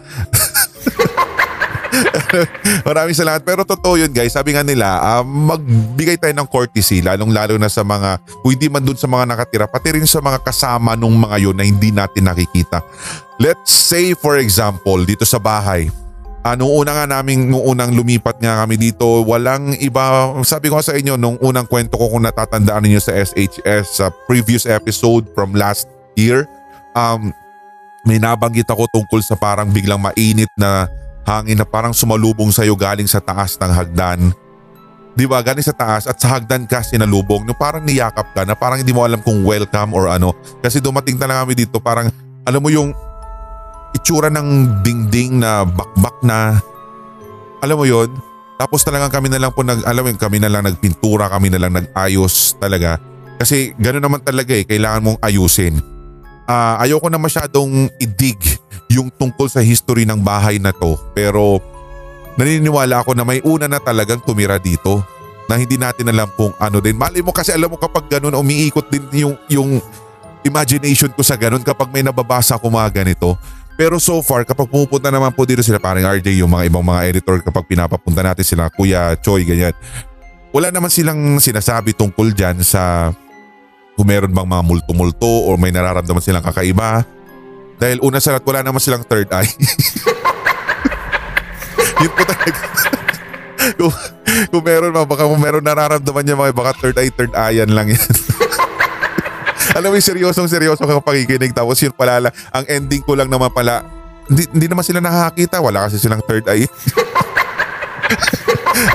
Maraming 2.87 3.17
salamat. 3.17 3.41
Pero 3.43 3.61
totoo 3.67 3.99
yun 3.99 4.11
guys. 4.11 4.35
Sabi 4.35 4.55
nga 4.55 4.63
nila, 4.63 4.99
uh, 4.99 5.23
magbigay 5.25 6.19
tayo 6.19 6.33
ng 6.35 6.47
courtesy 6.49 7.03
lalong 7.03 7.31
lalo 7.33 7.55
na 7.55 7.67
sa 7.67 7.81
mga, 7.81 8.21
kung 8.43 8.51
hindi 8.51 8.67
man 8.67 8.83
dun 8.85 8.97
sa 8.97 9.07
mga 9.09 9.25
nakatira, 9.29 9.65
pati 9.65 9.95
rin 9.95 10.07
sa 10.07 10.23
mga 10.23 10.39
kasama 10.43 10.95
nung 10.95 11.15
mga 11.17 11.37
yun 11.39 11.55
na 11.55 11.65
hindi 11.65 11.89
natin 11.89 12.29
nakikita. 12.29 12.83
Let's 13.39 13.71
say 13.71 14.15
for 14.15 14.39
example, 14.39 15.03
dito 15.03 15.23
sa 15.23 15.39
bahay, 15.39 15.87
Uh, 16.39 16.55
nung 16.55 16.71
una 16.71 16.95
nga 16.95 17.19
namin, 17.19 17.51
nung 17.51 17.59
unang 17.59 17.91
lumipat 17.91 18.39
nga 18.39 18.63
kami 18.63 18.79
dito, 18.79 19.27
walang 19.27 19.75
iba, 19.75 20.31
sabi 20.47 20.71
ko 20.71 20.79
sa 20.79 20.95
inyo, 20.95 21.19
nung 21.19 21.35
unang 21.43 21.67
kwento 21.67 21.99
ko 21.99 22.07
kung 22.07 22.23
natatandaan 22.23 22.87
niyo 22.87 23.03
sa 23.03 23.11
SHS 23.11 23.99
sa 23.99 24.05
previous 24.23 24.63
episode 24.63 25.27
from 25.35 25.51
last 25.51 25.91
year, 26.15 26.47
um, 26.95 27.35
may 28.07 28.23
nabanggit 28.23 28.71
ako 28.71 28.87
tungkol 28.87 29.19
sa 29.19 29.35
parang 29.35 29.67
biglang 29.67 29.99
mainit 29.99 30.47
na 30.55 30.87
hangin 31.29 31.61
na 31.61 31.67
parang 31.69 31.93
sumalubong 31.93 32.49
sa'yo 32.49 32.73
galing 32.73 33.05
sa 33.05 33.21
taas 33.21 33.53
ng 33.61 33.69
hagdan. 33.69 34.33
Di 35.13 35.29
ba? 35.29 35.45
Galing 35.45 35.61
sa 35.61 35.77
taas 35.77 36.09
at 36.09 36.17
sa 36.17 36.33
hagdan 36.37 36.65
ka 36.65 36.81
sinalubong. 36.81 37.45
Yung 37.45 37.59
parang 37.59 37.85
niyakap 37.85 38.33
ka 38.33 38.41
na 38.49 38.57
parang 38.57 38.81
hindi 38.81 38.89
mo 38.89 39.05
alam 39.05 39.21
kung 39.21 39.45
welcome 39.45 39.93
or 39.93 40.09
ano. 40.09 40.33
Kasi 40.65 40.81
dumating 40.81 41.21
talaga 41.21 41.45
kami 41.45 41.53
dito 41.53 41.77
parang 41.77 42.09
alam 42.49 42.61
mo 42.63 42.73
yung 42.73 42.89
itsura 43.93 44.29
ng 44.33 44.81
dingding 44.85 45.41
na 45.41 45.65
bakbak 45.65 46.17
na 46.25 46.57
alam 47.59 47.75
mo 47.75 47.85
yon 47.85 48.09
tapos 48.59 48.83
talagang 48.83 49.11
kami 49.11 49.31
na 49.31 49.39
lang 49.41 49.51
po 49.51 49.65
nag 49.65 49.81
alam 49.83 50.03
mo 50.05 50.09
kami 50.13 50.37
na 50.37 50.51
lang 50.51 50.63
nagpintura 50.67 51.31
kami 51.31 51.49
na 51.49 51.59
lang 51.59 51.73
nagayos 51.73 52.59
talaga 52.61 53.01
kasi 53.39 53.73
gano'n 53.79 54.03
naman 54.03 54.21
talaga 54.21 54.53
eh 54.53 54.67
kailangan 54.67 55.03
mong 55.03 55.19
ayusin 55.25 55.79
uh, 56.45 56.75
ayoko 56.83 57.07
na 57.09 57.17
masyadong 57.17 57.89
idig 57.97 58.39
yung 58.89 59.13
tungkol 59.13 59.45
sa 59.47 59.61
history 59.61 60.03
ng 60.03 60.19
bahay 60.19 60.57
na 60.57 60.73
to 60.73 60.97
pero 61.13 61.61
naniniwala 62.35 63.05
ako 63.05 63.13
na 63.13 63.23
may 63.23 63.39
una 63.45 63.69
na 63.69 63.77
talagang 63.77 64.19
tumira 64.25 64.57
dito 64.57 65.05
na 65.49 65.57
hindi 65.57 65.81
natin 65.81 66.05
alam 66.13 66.29
kung 66.37 66.53
ano 66.61 66.77
din. 66.77 66.93
Mali 66.93 67.25
mo 67.25 67.33
kasi 67.33 67.49
alam 67.49 67.73
mo 67.73 67.77
kapag 67.81 68.05
ganun 68.05 68.37
umiikot 68.37 68.85
din 68.85 69.01
yung, 69.25 69.35
yung 69.49 69.81
imagination 70.45 71.09
ko 71.09 71.25
sa 71.25 71.33
ganun 71.33 71.65
kapag 71.65 71.89
may 71.89 72.05
nababasa 72.05 72.61
ko 72.61 72.69
mga 72.69 73.01
ganito. 73.01 73.33
Pero 73.79 73.95
so 73.95 74.19
far, 74.19 74.43
kapag 74.43 74.67
pumupunta 74.67 75.07
naman 75.07 75.31
po 75.31 75.47
dito 75.47 75.63
sila, 75.63 75.79
parang 75.79 76.03
RJ, 76.03 76.35
yung 76.35 76.51
mga 76.51 76.67
ibang 76.67 76.83
mga 76.83 77.15
editor, 77.15 77.39
kapag 77.39 77.63
pinapapunta 77.63 78.19
natin 78.19 78.43
sila, 78.43 78.67
Kuya 78.67 79.15
Choi, 79.23 79.47
ganyan, 79.47 79.71
wala 80.51 80.67
naman 80.67 80.91
silang 80.91 81.39
sinasabi 81.39 81.95
tungkol 81.95 82.35
dyan 82.35 82.59
sa 82.59 83.15
kung 83.95 84.03
meron 84.03 84.35
bang 84.35 84.47
mga 84.51 84.63
multo-multo 84.67 85.47
or 85.47 85.55
may 85.55 85.71
nararamdaman 85.71 86.19
silang 86.19 86.43
kakaiba. 86.43 87.07
Dahil 87.79 88.03
una 88.03 88.19
sa 88.19 88.35
lahat, 88.35 88.43
wala 88.43 88.59
naman 88.59 88.83
silang 88.83 89.07
third 89.07 89.31
eye. 89.31 89.47
Yun 92.03 92.11
po 92.11 92.23
talaga. 92.27 92.59
kung, 93.79 93.93
kung 94.51 94.63
meron 94.63 94.91
ba, 94.91 95.07
baka 95.07 95.23
kung 95.23 95.39
meron 95.39 95.63
nararamdaman 95.63 96.23
niya 96.27 96.35
mga 96.35 96.51
baka 96.51 96.71
third 96.75 96.99
eye, 96.99 97.11
third 97.11 97.31
eye 97.31 97.63
yan 97.63 97.71
lang 97.71 97.87
yan. 97.87 97.99
Alam 99.79 99.93
mo 99.93 99.95
yung 99.95 100.07
seryosong 100.11 100.51
seryoso 100.51 100.83
kang 100.83 101.03
pakikinig 101.03 101.55
tapos 101.55 101.79
yun 101.79 101.95
pala 101.95 102.27
lang, 102.27 102.33
ang 102.51 102.65
ending 102.67 102.99
ko 103.05 103.15
lang 103.15 103.31
naman 103.31 103.47
pala, 103.53 103.85
hindi, 104.27 104.43
hindi 104.51 104.67
naman 104.67 104.83
sila 104.83 104.99
nakakakita, 104.99 105.63
wala 105.63 105.87
kasi 105.87 106.01
silang 106.01 106.23
third 106.27 106.43
eye. 106.51 106.67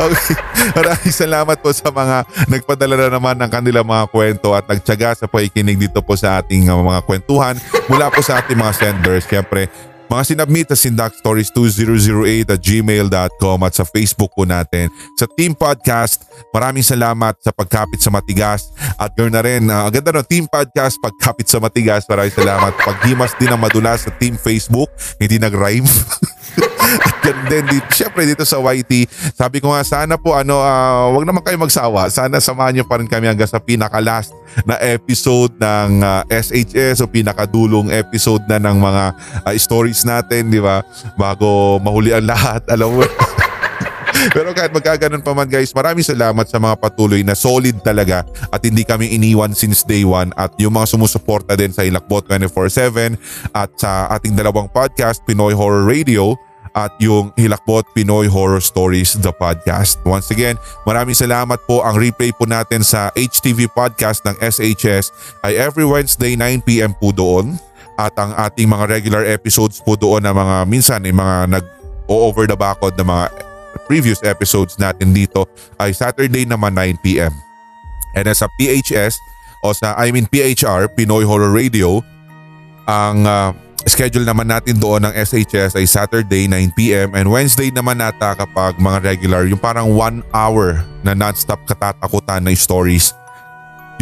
okay. 0.00 0.34
Maraming 0.76 1.14
salamat 1.14 1.56
po 1.60 1.70
sa 1.70 1.90
mga 1.92 2.16
nagpadala 2.48 2.94
na 2.96 3.08
naman 3.12 3.36
ng 3.38 3.50
kanilang 3.50 3.86
mga 3.86 4.04
kwento 4.10 4.56
at 4.56 4.64
nagtyaga 4.64 5.24
sa 5.24 5.26
pakikinig 5.28 5.76
dito 5.76 6.00
po 6.00 6.16
sa 6.16 6.40
ating 6.40 6.68
uh, 6.70 6.80
mga 6.80 7.00
kwentuhan 7.04 7.56
mula 7.90 8.08
po 8.08 8.24
sa 8.24 8.40
ating 8.40 8.56
mga 8.56 8.72
senders. 8.74 9.24
Siyempre, 9.28 9.68
mga 10.14 10.22
sinabmit 10.30 10.68
sa 10.68 10.78
sindakstories2008 10.78 12.52
at 12.52 12.60
gmail.com 12.60 13.58
at 13.64 13.72
sa 13.74 13.84
Facebook 13.88 14.30
po 14.36 14.44
natin. 14.44 14.92
Sa 15.16 15.24
Team 15.26 15.56
Podcast, 15.56 16.28
maraming 16.52 16.84
salamat 16.84 17.40
sa 17.40 17.50
pagkapit 17.50 17.98
sa 17.98 18.12
matigas. 18.12 18.70
At 19.00 19.16
ganoon 19.16 19.34
na 19.34 19.42
rin, 19.42 19.62
uh, 19.66 19.88
ganda 19.88 20.14
no, 20.14 20.22
Team 20.22 20.46
Podcast, 20.46 21.00
pagkapit 21.00 21.48
sa 21.48 21.58
matigas. 21.58 22.06
Maraming 22.06 22.36
salamat. 22.36 22.72
Paghimas 22.78 23.32
din 23.40 23.50
ang 23.50 23.60
madulas 23.60 24.04
sa 24.04 24.12
Team 24.14 24.36
Facebook, 24.36 24.92
hindi 25.18 25.40
nag-rhyme. 25.40 25.88
Ganun 27.24 27.46
din, 27.48 27.64
dito, 27.72 27.88
syempre 27.92 28.28
dito 28.28 28.44
sa 28.44 28.60
YT, 28.60 29.08
sabi 29.32 29.58
ko 29.58 29.72
nga 29.72 29.80
sana 29.80 30.20
po 30.20 30.36
ano, 30.36 30.60
uh, 30.60 31.08
wag 31.16 31.24
naman 31.24 31.40
kayo 31.40 31.56
magsawa. 31.56 32.12
Sana 32.12 32.36
samahan 32.38 32.76
niyo 32.76 32.84
pa 32.84 33.00
rin 33.00 33.08
kami 33.08 33.28
hanggang 33.28 33.48
sa 33.48 33.60
pinaka-last 33.60 34.36
na 34.68 34.76
episode 34.80 35.56
ng 35.56 36.04
uh, 36.04 36.20
ah, 36.20 36.22
SHS 36.28 37.00
o 37.02 37.08
pinakadulong 37.08 37.90
episode 37.90 38.44
na 38.46 38.60
ng 38.60 38.76
mga 38.76 39.04
uh, 39.48 39.54
stories 39.56 40.04
natin, 40.04 40.52
di 40.52 40.60
ba? 40.60 40.84
Bago 41.16 41.80
mahuli 41.80 42.12
ang 42.12 42.28
lahat, 42.28 42.62
alam 42.68 42.92
mo. 42.92 43.04
Pero 44.32 44.54
kahit 44.54 44.70
magkaganon 44.70 45.20
pa 45.20 45.34
man 45.34 45.50
guys, 45.50 45.74
maraming 45.74 46.06
salamat 46.06 46.46
sa 46.46 46.62
mga 46.62 46.78
patuloy 46.78 47.20
na 47.26 47.34
solid 47.34 47.82
talaga 47.82 48.22
at 48.48 48.62
hindi 48.62 48.86
kami 48.86 49.10
iniwan 49.12 49.52
since 49.52 49.82
day 49.82 50.06
one 50.06 50.30
at 50.38 50.54
yung 50.56 50.78
mga 50.78 50.94
sumusuporta 50.94 51.58
din 51.58 51.74
sa 51.74 51.82
Ilakbot 51.82 52.30
24-7 52.30 53.18
at 53.52 53.70
sa 53.76 54.08
ating 54.14 54.38
dalawang 54.38 54.70
podcast, 54.70 55.20
Pinoy 55.26 55.52
Horror 55.52 55.84
Radio 55.84 56.38
at 56.74 56.90
yung 56.98 57.30
Hilakbot 57.38 57.86
Pinoy 57.94 58.26
Horror 58.26 58.58
Stories 58.58 59.14
the 59.22 59.30
podcast. 59.30 60.02
Once 60.02 60.34
again, 60.34 60.58
maraming 60.82 61.14
salamat 61.14 61.62
po. 61.70 61.86
Ang 61.86 62.02
replay 62.02 62.34
po 62.34 62.50
natin 62.50 62.82
sa 62.82 63.14
HTV 63.14 63.70
podcast 63.70 64.26
ng 64.26 64.34
SHS 64.42 65.14
ay 65.46 65.54
every 65.54 65.86
Wednesday 65.86 66.34
9pm 66.34 66.98
po 66.98 67.14
doon. 67.14 67.54
At 67.94 68.18
ang 68.18 68.34
ating 68.34 68.66
mga 68.66 68.90
regular 68.90 69.22
episodes 69.22 69.78
po 69.78 69.94
doon 69.94 70.26
na 70.26 70.34
mga 70.34 70.66
minsan 70.66 71.06
ay 71.06 71.14
mga 71.14 71.62
nag-over 71.62 72.50
the 72.50 72.58
backod 72.58 72.98
na 72.98 73.06
mga 73.06 73.30
previous 73.86 74.18
episodes 74.26 74.74
natin 74.82 75.14
dito 75.14 75.46
ay 75.78 75.94
Saturday 75.94 76.42
naman 76.42 76.74
9pm. 76.74 77.30
And 78.18 78.26
sa 78.34 78.50
PHS 78.58 79.14
o 79.62 79.70
sa 79.70 79.94
I 79.94 80.10
mean 80.10 80.26
PHR, 80.26 80.90
Pinoy 80.98 81.22
Horror 81.22 81.54
Radio, 81.54 82.02
ang 82.90 83.22
uh, 83.24 83.54
schedule 83.90 84.24
naman 84.24 84.48
natin 84.48 84.80
doon 84.80 85.04
ng 85.04 85.12
SHS 85.12 85.76
ay 85.76 85.84
Saturday 85.84 86.48
9pm 86.48 87.12
and 87.12 87.28
Wednesday 87.28 87.68
naman 87.68 88.00
nata 88.00 88.32
kapag 88.32 88.80
mga 88.80 88.98
regular 89.04 89.44
yung 89.44 89.60
parang 89.60 89.92
1 89.92 90.24
hour 90.32 90.80
na 91.04 91.12
non-stop 91.12 91.60
katatakutan 91.68 92.40
na 92.40 92.52
stories. 92.56 93.12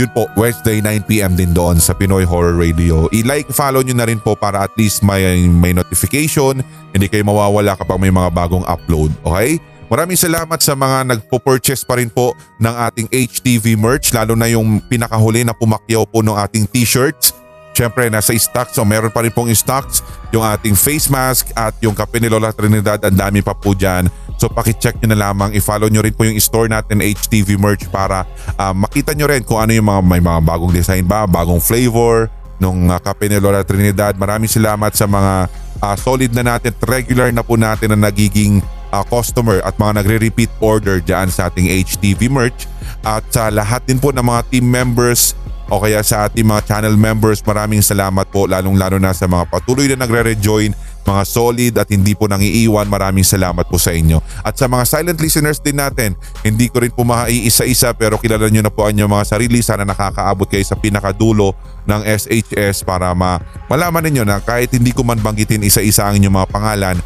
Yun 0.01 0.09
po, 0.17 0.25
Wednesday 0.41 0.81
9pm 0.81 1.37
din 1.37 1.53
doon 1.53 1.77
sa 1.77 1.93
Pinoy 1.93 2.25
Horror 2.25 2.57
Radio. 2.57 3.13
I-like, 3.13 3.53
follow 3.53 3.85
nyo 3.85 3.93
na 3.93 4.09
rin 4.09 4.17
po 4.17 4.33
para 4.33 4.65
at 4.65 4.73
least 4.81 5.05
may, 5.05 5.45
may 5.45 5.77
notification. 5.77 6.65
Hindi 6.97 7.13
kayo 7.13 7.29
mawawala 7.29 7.77
kapag 7.77 8.01
may 8.01 8.09
mga 8.09 8.33
bagong 8.33 8.65
upload. 8.65 9.13
Okay? 9.21 9.61
Maraming 9.93 10.17
salamat 10.17 10.57
sa 10.65 10.73
mga 10.73 11.13
nagpo-purchase 11.13 11.85
pa 11.85 12.01
rin 12.01 12.09
po 12.09 12.33
ng 12.57 12.73
ating 12.89 13.13
HTV 13.13 13.77
merch 13.77 14.17
lalo 14.17 14.33
na 14.33 14.49
yung 14.49 14.81
pinakahuli 14.89 15.45
na 15.45 15.53
pumakyaw 15.53 16.09
po 16.09 16.25
ng 16.25 16.33
ating 16.33 16.65
t-shirts 16.65 17.37
Siyempre 17.73 18.13
nasa 18.13 18.37
stocks 18.37 18.77
so 18.77 18.85
meron 18.85 19.09
pa 19.09 19.25
rin 19.25 19.33
pong 19.33 19.49
stocks 19.57 20.05
yung 20.29 20.45
ating 20.45 20.77
face 20.77 21.09
mask 21.09 21.53
at 21.57 21.73
yung 21.81 21.97
kape 21.97 22.21
ni 22.21 22.29
Lola 22.29 22.53
Trinidad 22.53 23.01
ang 23.01 23.17
dami 23.17 23.41
pa 23.41 23.57
po 23.57 23.73
dyan. 23.73 24.09
So 24.37 24.49
pakicheck 24.53 25.01
nyo 25.01 25.13
na 25.13 25.31
lamang, 25.31 25.57
i-follow 25.57 25.89
nyo 25.89 26.03
rin 26.05 26.13
po 26.13 26.27
yung 26.29 26.37
store 26.41 26.69
natin 26.69 27.01
HTV 27.01 27.57
merch 27.57 27.89
para 27.89 28.29
uh, 28.61 28.75
makita 28.75 29.17
nyo 29.17 29.29
rin 29.29 29.45
kung 29.45 29.61
ano 29.61 29.73
yung 29.73 29.89
mga, 29.89 30.01
may 30.03 30.21
mga 30.21 30.41
bagong 30.43 30.73
design 30.73 31.05
ba, 31.07 31.25
bagong 31.25 31.61
flavor 31.63 32.27
nung 32.59 32.91
uh, 32.91 32.99
kape 32.99 33.27
ni 33.27 33.39
Lola 33.39 33.63
Trinidad. 33.63 34.15
Maraming 34.15 34.51
salamat 34.51 34.93
sa 34.95 35.07
mga 35.07 35.51
uh, 35.83 35.97
solid 35.99 36.31
na 36.31 36.43
natin, 36.47 36.71
regular 36.87 37.35
na 37.35 37.43
po 37.43 37.59
natin 37.59 37.95
na 37.95 38.09
nagiging 38.11 38.63
uh, 38.95 39.03
customer 39.07 39.59
at 39.67 39.75
mga 39.81 40.03
nagre-repeat 40.05 40.53
order 40.63 41.03
dyan 41.03 41.27
sa 41.33 41.49
ating 41.51 41.67
HTV 41.67 42.29
merch. 42.29 42.71
At 43.03 43.27
sa 43.35 43.51
lahat 43.51 43.83
din 43.91 43.99
po 43.99 44.15
ng 44.15 44.23
mga 44.23 44.43
team 44.53 44.71
members 44.71 45.35
o 45.73 45.81
kaya 45.81 46.05
sa 46.05 46.29
ating 46.29 46.45
mga 46.45 46.69
channel 46.69 47.01
members 47.01 47.41
maraming 47.41 47.81
salamat 47.81 48.29
po 48.29 48.45
lalong 48.45 48.77
lalo 48.77 49.01
na 49.01 49.17
sa 49.17 49.25
mga 49.25 49.49
patuloy 49.49 49.89
na 49.89 50.05
nagre-rejoin 50.05 50.77
mga 51.03 51.23
solid 51.27 51.75
at 51.79 51.89
hindi 51.91 52.15
po 52.15 52.31
nangiiwan. 52.31 52.87
Maraming 52.87 53.27
salamat 53.27 53.67
po 53.67 53.77
sa 53.79 53.91
inyo. 53.91 54.23
At 54.47 54.55
sa 54.55 54.71
mga 54.71 54.87
silent 54.87 55.19
listeners 55.19 55.59
din 55.59 55.79
natin 55.79 56.15
hindi 56.47 56.71
ko 56.71 56.83
rin 56.83 56.95
po 56.95 57.03
maiisa-isa 57.03 57.91
pero 57.95 58.19
kilala 58.19 58.47
nyo 58.47 58.63
na 58.63 58.73
po 58.73 58.87
ang 58.87 58.95
mga 58.95 59.27
sarili. 59.27 59.61
Sana 59.61 59.83
nakakaabot 59.83 60.47
kayo 60.47 60.63
sa 60.63 60.79
pinakadulo 60.79 61.55
ng 61.87 62.01
SHS 62.07 62.87
para 62.87 63.11
ma 63.13 63.43
malaman 63.67 64.07
ninyo 64.07 64.23
na 64.23 64.39
kahit 64.39 64.71
hindi 64.71 64.95
ko 64.95 65.03
man 65.03 65.19
banggitin 65.19 65.67
isa-isa 65.67 66.07
ang 66.07 66.23
inyong 66.23 66.37
mga 66.43 66.51
pangalan 66.51 66.97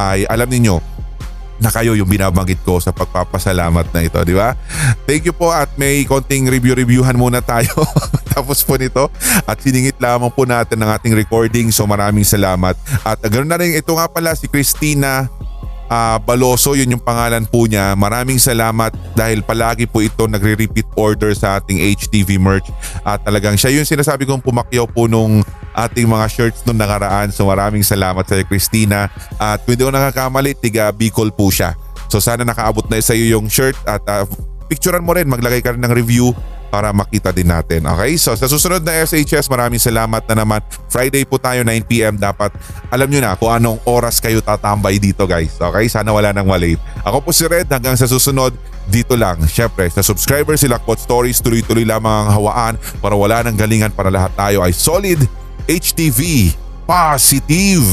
ay 0.00 0.24
alam 0.30 0.48
niyo 0.48 0.80
na 1.62 1.70
kayo 1.70 1.94
yung 1.94 2.10
binabanggit 2.10 2.58
ko 2.66 2.82
sa 2.82 2.90
pagpapasalamat 2.90 3.94
na 3.94 4.02
ito, 4.02 4.18
di 4.26 4.34
ba? 4.34 4.58
Thank 5.06 5.30
you 5.30 5.34
po 5.34 5.54
at 5.54 5.70
may 5.78 6.02
konting 6.02 6.50
review-reviewhan 6.50 7.14
muna 7.14 7.38
tayo 7.38 7.70
tapos 8.34 8.66
po 8.66 8.74
nito 8.74 9.06
at 9.46 9.56
siningit 9.62 10.02
lamang 10.02 10.34
po 10.34 10.42
natin 10.42 10.82
ng 10.82 10.90
ating 10.98 11.14
recording 11.14 11.70
so 11.70 11.86
maraming 11.86 12.26
salamat. 12.26 12.74
At 13.06 13.22
ganoon 13.22 13.46
na 13.46 13.60
rin 13.62 13.78
ito 13.78 13.94
nga 13.94 14.10
pala 14.10 14.34
si 14.34 14.50
Christina 14.50 15.30
uh, 15.92 16.16
Baloso, 16.24 16.72
yun 16.72 16.96
yung 16.96 17.04
pangalan 17.04 17.44
po 17.44 17.68
niya. 17.68 17.92
Maraming 17.92 18.40
salamat 18.40 18.96
dahil 19.12 19.44
palagi 19.44 19.84
po 19.84 20.00
ito 20.00 20.24
nagre-repeat 20.24 20.88
order 20.96 21.36
sa 21.36 21.60
ating 21.60 21.76
HTV 21.76 22.40
merch. 22.40 22.72
At 23.04 23.20
talagang 23.28 23.60
siya 23.60 23.76
yung 23.76 23.84
sinasabi 23.84 24.24
kong 24.24 24.40
pumakyaw 24.40 24.88
po 24.88 25.04
nung 25.04 25.44
ating 25.76 26.08
mga 26.08 26.26
shirts 26.32 26.64
nung 26.64 26.80
nakaraan. 26.80 27.28
So 27.28 27.44
maraming 27.44 27.84
salamat 27.84 28.24
sa 28.24 28.40
Christina. 28.48 29.12
At 29.36 29.64
kung 29.68 29.76
hindi 29.76 29.84
ko 29.84 29.92
nakakamali, 29.92 30.56
tiga 30.56 30.88
Bicol 30.90 31.28
po 31.28 31.52
siya. 31.52 31.76
So 32.08 32.20
sana 32.20 32.44
nakaabot 32.44 32.88
na 32.88 33.00
sa 33.00 33.16
iyo 33.16 33.40
yung 33.40 33.48
shirt 33.48 33.76
at 33.88 34.04
uh, 34.08 34.24
picturean 34.68 35.04
mo 35.04 35.12
rin, 35.12 35.28
maglagay 35.28 35.60
ka 35.60 35.76
rin 35.76 35.84
ng 35.84 35.92
review 35.92 36.32
para 36.72 36.88
makita 36.88 37.28
din 37.28 37.52
natin. 37.52 37.84
Okay? 37.84 38.16
So 38.16 38.32
sa 38.32 38.48
susunod 38.48 38.80
na 38.80 39.04
SHS, 39.04 39.52
maraming 39.52 39.76
salamat 39.76 40.24
na 40.24 40.40
naman. 40.40 40.64
Friday 40.88 41.28
po 41.28 41.36
tayo 41.36 41.60
9pm. 41.60 42.16
Dapat 42.16 42.56
alam 42.88 43.04
nyo 43.12 43.20
na 43.20 43.36
kung 43.36 43.52
anong 43.52 43.76
oras 43.84 44.16
kayo 44.24 44.40
tatambay 44.40 44.96
dito 44.96 45.28
guys. 45.28 45.60
Okay? 45.60 45.92
Sana 45.92 46.16
wala 46.16 46.32
nang 46.32 46.48
malate. 46.48 46.80
Ako 47.04 47.20
po 47.20 47.36
si 47.36 47.44
Red. 47.44 47.68
Hanggang 47.68 48.00
sa 48.00 48.08
susunod, 48.08 48.56
dito 48.88 49.12
lang. 49.12 49.36
Siyempre, 49.44 49.92
sa 49.92 50.00
subscribers 50.00 50.64
si 50.64 50.68
Lakbot 50.72 50.96
Stories, 50.96 51.44
tuloy-tuloy 51.44 51.84
lamang 51.84 52.26
ang 52.26 52.30
hawaan 52.32 52.74
para 53.04 53.12
wala 53.12 53.44
nang 53.44 53.54
galingan 53.54 53.92
para 53.92 54.08
lahat 54.08 54.32
tayo 54.32 54.64
ay 54.64 54.72
solid 54.72 55.20
HTV 55.68 56.50
positive. 56.88 57.84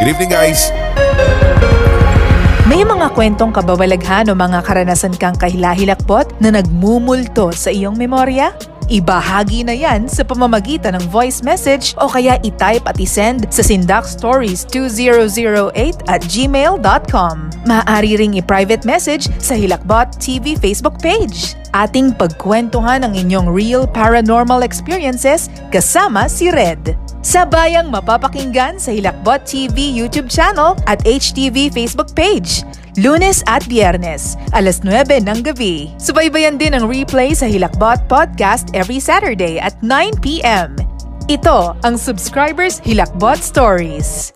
Good 0.00 0.08
evening 0.14 0.30
guys! 0.30 1.73
May 2.64 2.80
mga 2.80 3.12
kwentong 3.12 3.52
kababalaghan 3.52 4.32
o 4.32 4.34
mga 4.34 4.64
karanasan 4.64 5.12
kang 5.20 5.36
kahilahilakbot 5.36 6.40
na 6.40 6.48
nagmumulto 6.48 7.52
sa 7.52 7.68
iyong 7.68 7.92
memorya? 7.92 8.56
Ibahagi 8.92 9.64
na 9.64 9.72
yan 9.72 10.04
sa 10.04 10.20
pamamagitan 10.20 11.00
ng 11.00 11.08
voice 11.08 11.40
message 11.40 11.96
o 11.96 12.04
kaya 12.04 12.36
itype 12.44 12.84
at 12.84 13.00
isend 13.00 13.48
sa 13.48 13.64
sindakstories2008 13.64 15.96
at 16.04 16.20
gmail.com. 16.28 17.36
Maaari 17.64 18.20
ring 18.20 18.36
i-private 18.36 18.84
message 18.84 19.32
sa 19.40 19.56
Hilakbot 19.56 20.20
TV 20.20 20.52
Facebook 20.60 21.00
page. 21.00 21.56
Ating 21.72 22.12
pagkwentuhan 22.14 23.08
ang 23.08 23.16
inyong 23.16 23.48
real 23.48 23.88
paranormal 23.88 24.60
experiences 24.60 25.48
kasama 25.72 26.28
si 26.28 26.52
Red. 26.52 26.92
Sabayang 27.24 27.88
mapapakinggan 27.88 28.76
sa 28.76 28.92
Hilakbot 28.92 29.48
TV 29.48 29.96
YouTube 29.96 30.28
channel 30.28 30.76
at 30.84 31.00
HTV 31.08 31.72
Facebook 31.72 32.12
page. 32.12 32.68
Lunes 32.94 33.42
at 33.50 33.66
Biyernes, 33.66 34.38
alas 34.54 34.86
9 34.86 35.26
ng 35.26 35.42
gabi. 35.42 35.90
Subaybayan 35.98 36.54
din 36.54 36.78
ang 36.78 36.86
replay 36.86 37.34
sa 37.34 37.50
Hilakbot 37.50 38.06
Podcast 38.06 38.70
every 38.70 39.02
Saturday 39.02 39.58
at 39.58 39.74
9 39.82 40.22
p.m. 40.22 40.78
Ito 41.26 41.74
ang 41.82 41.98
Subscribers 41.98 42.78
Hilakbot 42.86 43.42
Stories. 43.42 44.30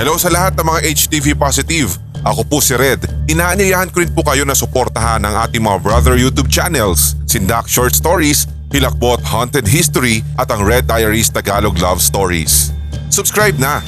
Hello 0.00 0.16
sa 0.16 0.32
lahat 0.32 0.56
ng 0.56 0.64
mga 0.64 0.80
HTV 0.96 1.36
Positive. 1.36 1.92
Ako 2.24 2.40
po 2.48 2.64
si 2.64 2.72
Red. 2.72 3.04
Inaanyayahan 3.28 3.92
ko 3.92 4.00
rin 4.00 4.12
po 4.16 4.24
kayo 4.24 4.48
na 4.48 4.56
suportahan 4.56 5.20
ang 5.20 5.44
ating 5.44 5.60
mga 5.60 5.78
brother 5.84 6.16
YouTube 6.16 6.48
channels, 6.48 7.20
Sindak 7.28 7.68
Short 7.68 7.92
Stories, 7.92 8.48
Hilakbot 8.76 9.24
Haunted 9.24 9.64
History 9.64 10.20
at 10.36 10.52
ang 10.52 10.60
Red 10.60 10.84
Diaries 10.84 11.32
Tagalog 11.32 11.80
Love 11.80 12.04
Stories. 12.04 12.76
Subscribe 13.08 13.56
na! 13.56 13.80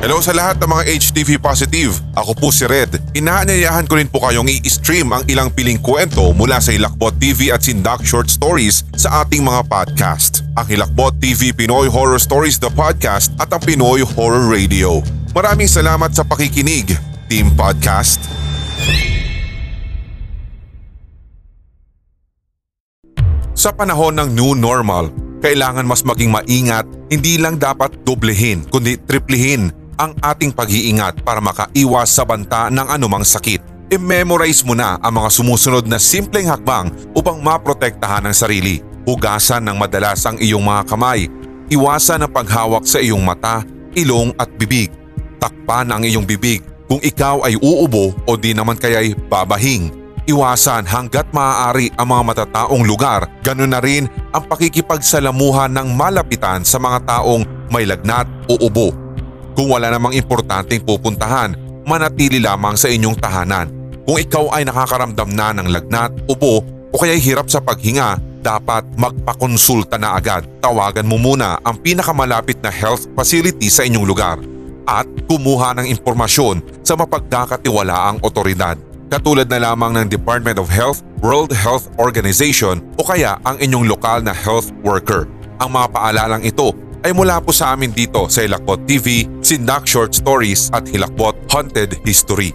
Hello 0.00 0.24
sa 0.24 0.32
lahat 0.32 0.56
ng 0.64 0.72
mga 0.72 0.84
HTV 0.96 1.36
Positive. 1.36 1.92
Ako 2.16 2.32
po 2.32 2.48
si 2.48 2.64
Red. 2.64 2.96
Inaanyayahan 3.12 3.84
ko 3.84 4.00
rin 4.00 4.08
po 4.08 4.24
kayong 4.24 4.48
i-stream 4.48 5.12
ang 5.12 5.20
ilang 5.28 5.52
piling 5.52 5.76
kwento 5.76 6.32
mula 6.32 6.56
sa 6.56 6.72
Hilakbot 6.72 7.20
TV 7.20 7.52
at 7.52 7.60
Sindak 7.60 8.00
Short 8.08 8.32
Stories 8.32 8.88
sa 8.96 9.20
ating 9.20 9.44
mga 9.44 9.68
podcast. 9.68 10.48
Ang 10.56 10.64
Hilakbot 10.64 11.20
TV 11.20 11.52
Pinoy 11.52 11.92
Horror 11.92 12.16
Stories 12.16 12.56
The 12.56 12.72
Podcast 12.72 13.36
at 13.36 13.52
ang 13.52 13.60
Pinoy 13.60 14.00
Horror 14.00 14.48
Radio. 14.48 15.04
Maraming 15.36 15.68
salamat 15.68 16.16
sa 16.16 16.24
pakikinig, 16.24 16.96
Team 17.28 17.52
Podcast. 17.52 18.39
Sa 23.60 23.76
panahon 23.76 24.16
ng 24.16 24.32
new 24.32 24.56
normal, 24.56 25.12
kailangan 25.44 25.84
mas 25.84 26.00
maging 26.00 26.32
maingat, 26.32 26.88
hindi 27.12 27.36
lang 27.36 27.60
dapat 27.60 27.92
doblehin 28.08 28.64
kundi 28.72 28.96
triplihin 28.96 29.68
ang 30.00 30.16
ating 30.24 30.48
pag-iingat 30.48 31.20
para 31.20 31.44
makaiwas 31.44 32.08
sa 32.08 32.24
banta 32.24 32.72
ng 32.72 32.88
anumang 32.88 33.20
sakit. 33.20 33.60
I-memorize 33.92 34.64
mo 34.64 34.72
na 34.72 34.96
ang 35.04 35.12
mga 35.12 35.28
sumusunod 35.28 35.84
na 35.84 36.00
simpleng 36.00 36.48
hakbang 36.48 36.88
upang 37.12 37.36
maprotektahan 37.44 38.24
ang 38.24 38.32
sarili. 38.32 38.80
Hugasan 39.04 39.68
ng 39.68 39.76
madalas 39.76 40.24
ang 40.24 40.40
iyong 40.40 40.64
mga 40.64 40.96
kamay. 40.96 41.28
Iwasan 41.68 42.24
ang 42.24 42.32
paghawak 42.32 42.88
sa 42.88 42.96
iyong 42.96 43.20
mata, 43.20 43.60
ilong 43.92 44.32
at 44.40 44.48
bibig. 44.56 44.88
Takpan 45.36 45.92
ang 45.92 46.00
iyong 46.00 46.24
bibig 46.24 46.64
kung 46.88 47.04
ikaw 47.04 47.44
ay 47.44 47.60
uubo 47.60 48.16
o 48.24 48.40
di 48.40 48.56
naman 48.56 48.80
kaya'y 48.80 49.12
babahing. 49.28 49.99
Iwasan 50.28 50.84
hanggat 50.84 51.32
maaari 51.32 51.88
ang 51.96 52.12
mga 52.12 52.22
matataong 52.28 52.84
lugar, 52.84 53.24
ganun 53.40 53.72
na 53.72 53.80
rin 53.80 54.04
ang 54.36 54.44
pakikipagsalamuhan 54.44 55.72
ng 55.72 55.96
malapitan 55.96 56.60
sa 56.60 56.76
mga 56.76 57.08
taong 57.08 57.48
may 57.72 57.88
lagnat 57.88 58.28
o 58.50 58.60
ubo. 58.60 58.92
Kung 59.56 59.72
wala 59.72 59.88
namang 59.88 60.12
importanteng 60.12 60.84
pupuntahan, 60.84 61.56
manatili 61.88 62.36
lamang 62.36 62.76
sa 62.76 62.92
inyong 62.92 63.16
tahanan. 63.16 63.72
Kung 64.04 64.20
ikaw 64.20 64.52
ay 64.52 64.68
nakakaramdam 64.68 65.30
na 65.32 65.56
ng 65.56 65.68
lagnat, 65.72 66.12
ubo 66.28 66.60
o 66.90 66.96
kaya 67.00 67.16
hirap 67.16 67.48
sa 67.48 67.64
paghinga, 67.64 68.20
dapat 68.40 68.84
magpakonsulta 68.96 70.00
na 70.00 70.16
agad. 70.16 70.44
Tawagan 70.60 71.08
mo 71.08 71.16
muna 71.20 71.60
ang 71.64 71.76
pinakamalapit 71.80 72.60
na 72.64 72.72
health 72.72 73.08
facility 73.16 73.68
sa 73.68 73.84
inyong 73.84 74.04
lugar 74.08 74.36
at 74.88 75.06
kumuha 75.28 75.76
ng 75.78 75.86
impormasyon 75.92 76.82
sa 76.82 76.96
mapagkakatiwalaang 76.98 78.24
otoridad. 78.24 78.89
Katulad 79.10 79.50
na 79.50 79.58
lamang 79.58 79.98
ng 79.98 80.06
Department 80.06 80.54
of 80.54 80.70
Health, 80.70 81.02
World 81.18 81.50
Health 81.50 81.90
Organization 81.98 82.78
o 82.94 83.02
kaya 83.02 83.42
ang 83.42 83.58
inyong 83.58 83.90
lokal 83.90 84.22
na 84.22 84.30
health 84.30 84.70
worker. 84.86 85.26
Ang 85.58 85.74
mga 85.74 85.90
paalalang 85.90 86.46
ito 86.46 86.70
ay 87.02 87.10
mula 87.10 87.42
po 87.42 87.50
sa 87.50 87.74
amin 87.74 87.90
dito 87.90 88.30
sa 88.30 88.46
Hilakbot 88.46 88.86
TV, 88.86 89.26
Sindak 89.42 89.82
Short 89.90 90.14
Stories 90.14 90.70
at 90.70 90.86
Hilakbot 90.86 91.34
Haunted 91.50 91.98
History. 92.06 92.54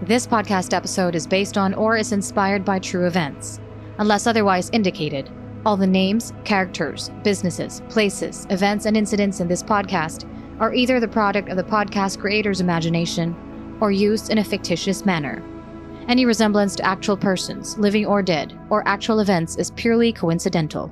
This 0.00 0.24
podcast 0.24 0.72
episode 0.72 1.12
is 1.12 1.28
based 1.28 1.60
on 1.60 1.76
or 1.76 2.00
is 2.00 2.16
inspired 2.16 2.64
by 2.64 2.80
true 2.80 3.04
events. 3.04 3.60
Unless 4.00 4.24
otherwise 4.24 4.72
indicated, 4.72 5.28
all 5.68 5.76
the 5.76 5.84
names, 5.84 6.32
characters, 6.48 7.12
businesses, 7.20 7.84
places, 7.92 8.48
events, 8.48 8.88
and 8.88 8.96
incidents 8.96 9.44
in 9.44 9.52
this 9.52 9.60
podcast 9.60 10.24
are 10.62 10.72
either 10.72 11.00
the 11.00 11.08
product 11.08 11.48
of 11.48 11.56
the 11.56 11.64
podcast 11.64 12.20
creator's 12.20 12.60
imagination 12.60 13.34
or 13.80 13.90
used 13.90 14.30
in 14.30 14.38
a 14.38 14.44
fictitious 14.44 15.04
manner. 15.04 15.42
Any 16.06 16.24
resemblance 16.24 16.76
to 16.76 16.86
actual 16.86 17.16
persons, 17.16 17.76
living 17.78 18.06
or 18.06 18.22
dead, 18.22 18.56
or 18.70 18.86
actual 18.86 19.18
events 19.18 19.56
is 19.56 19.72
purely 19.72 20.12
coincidental. 20.12 20.88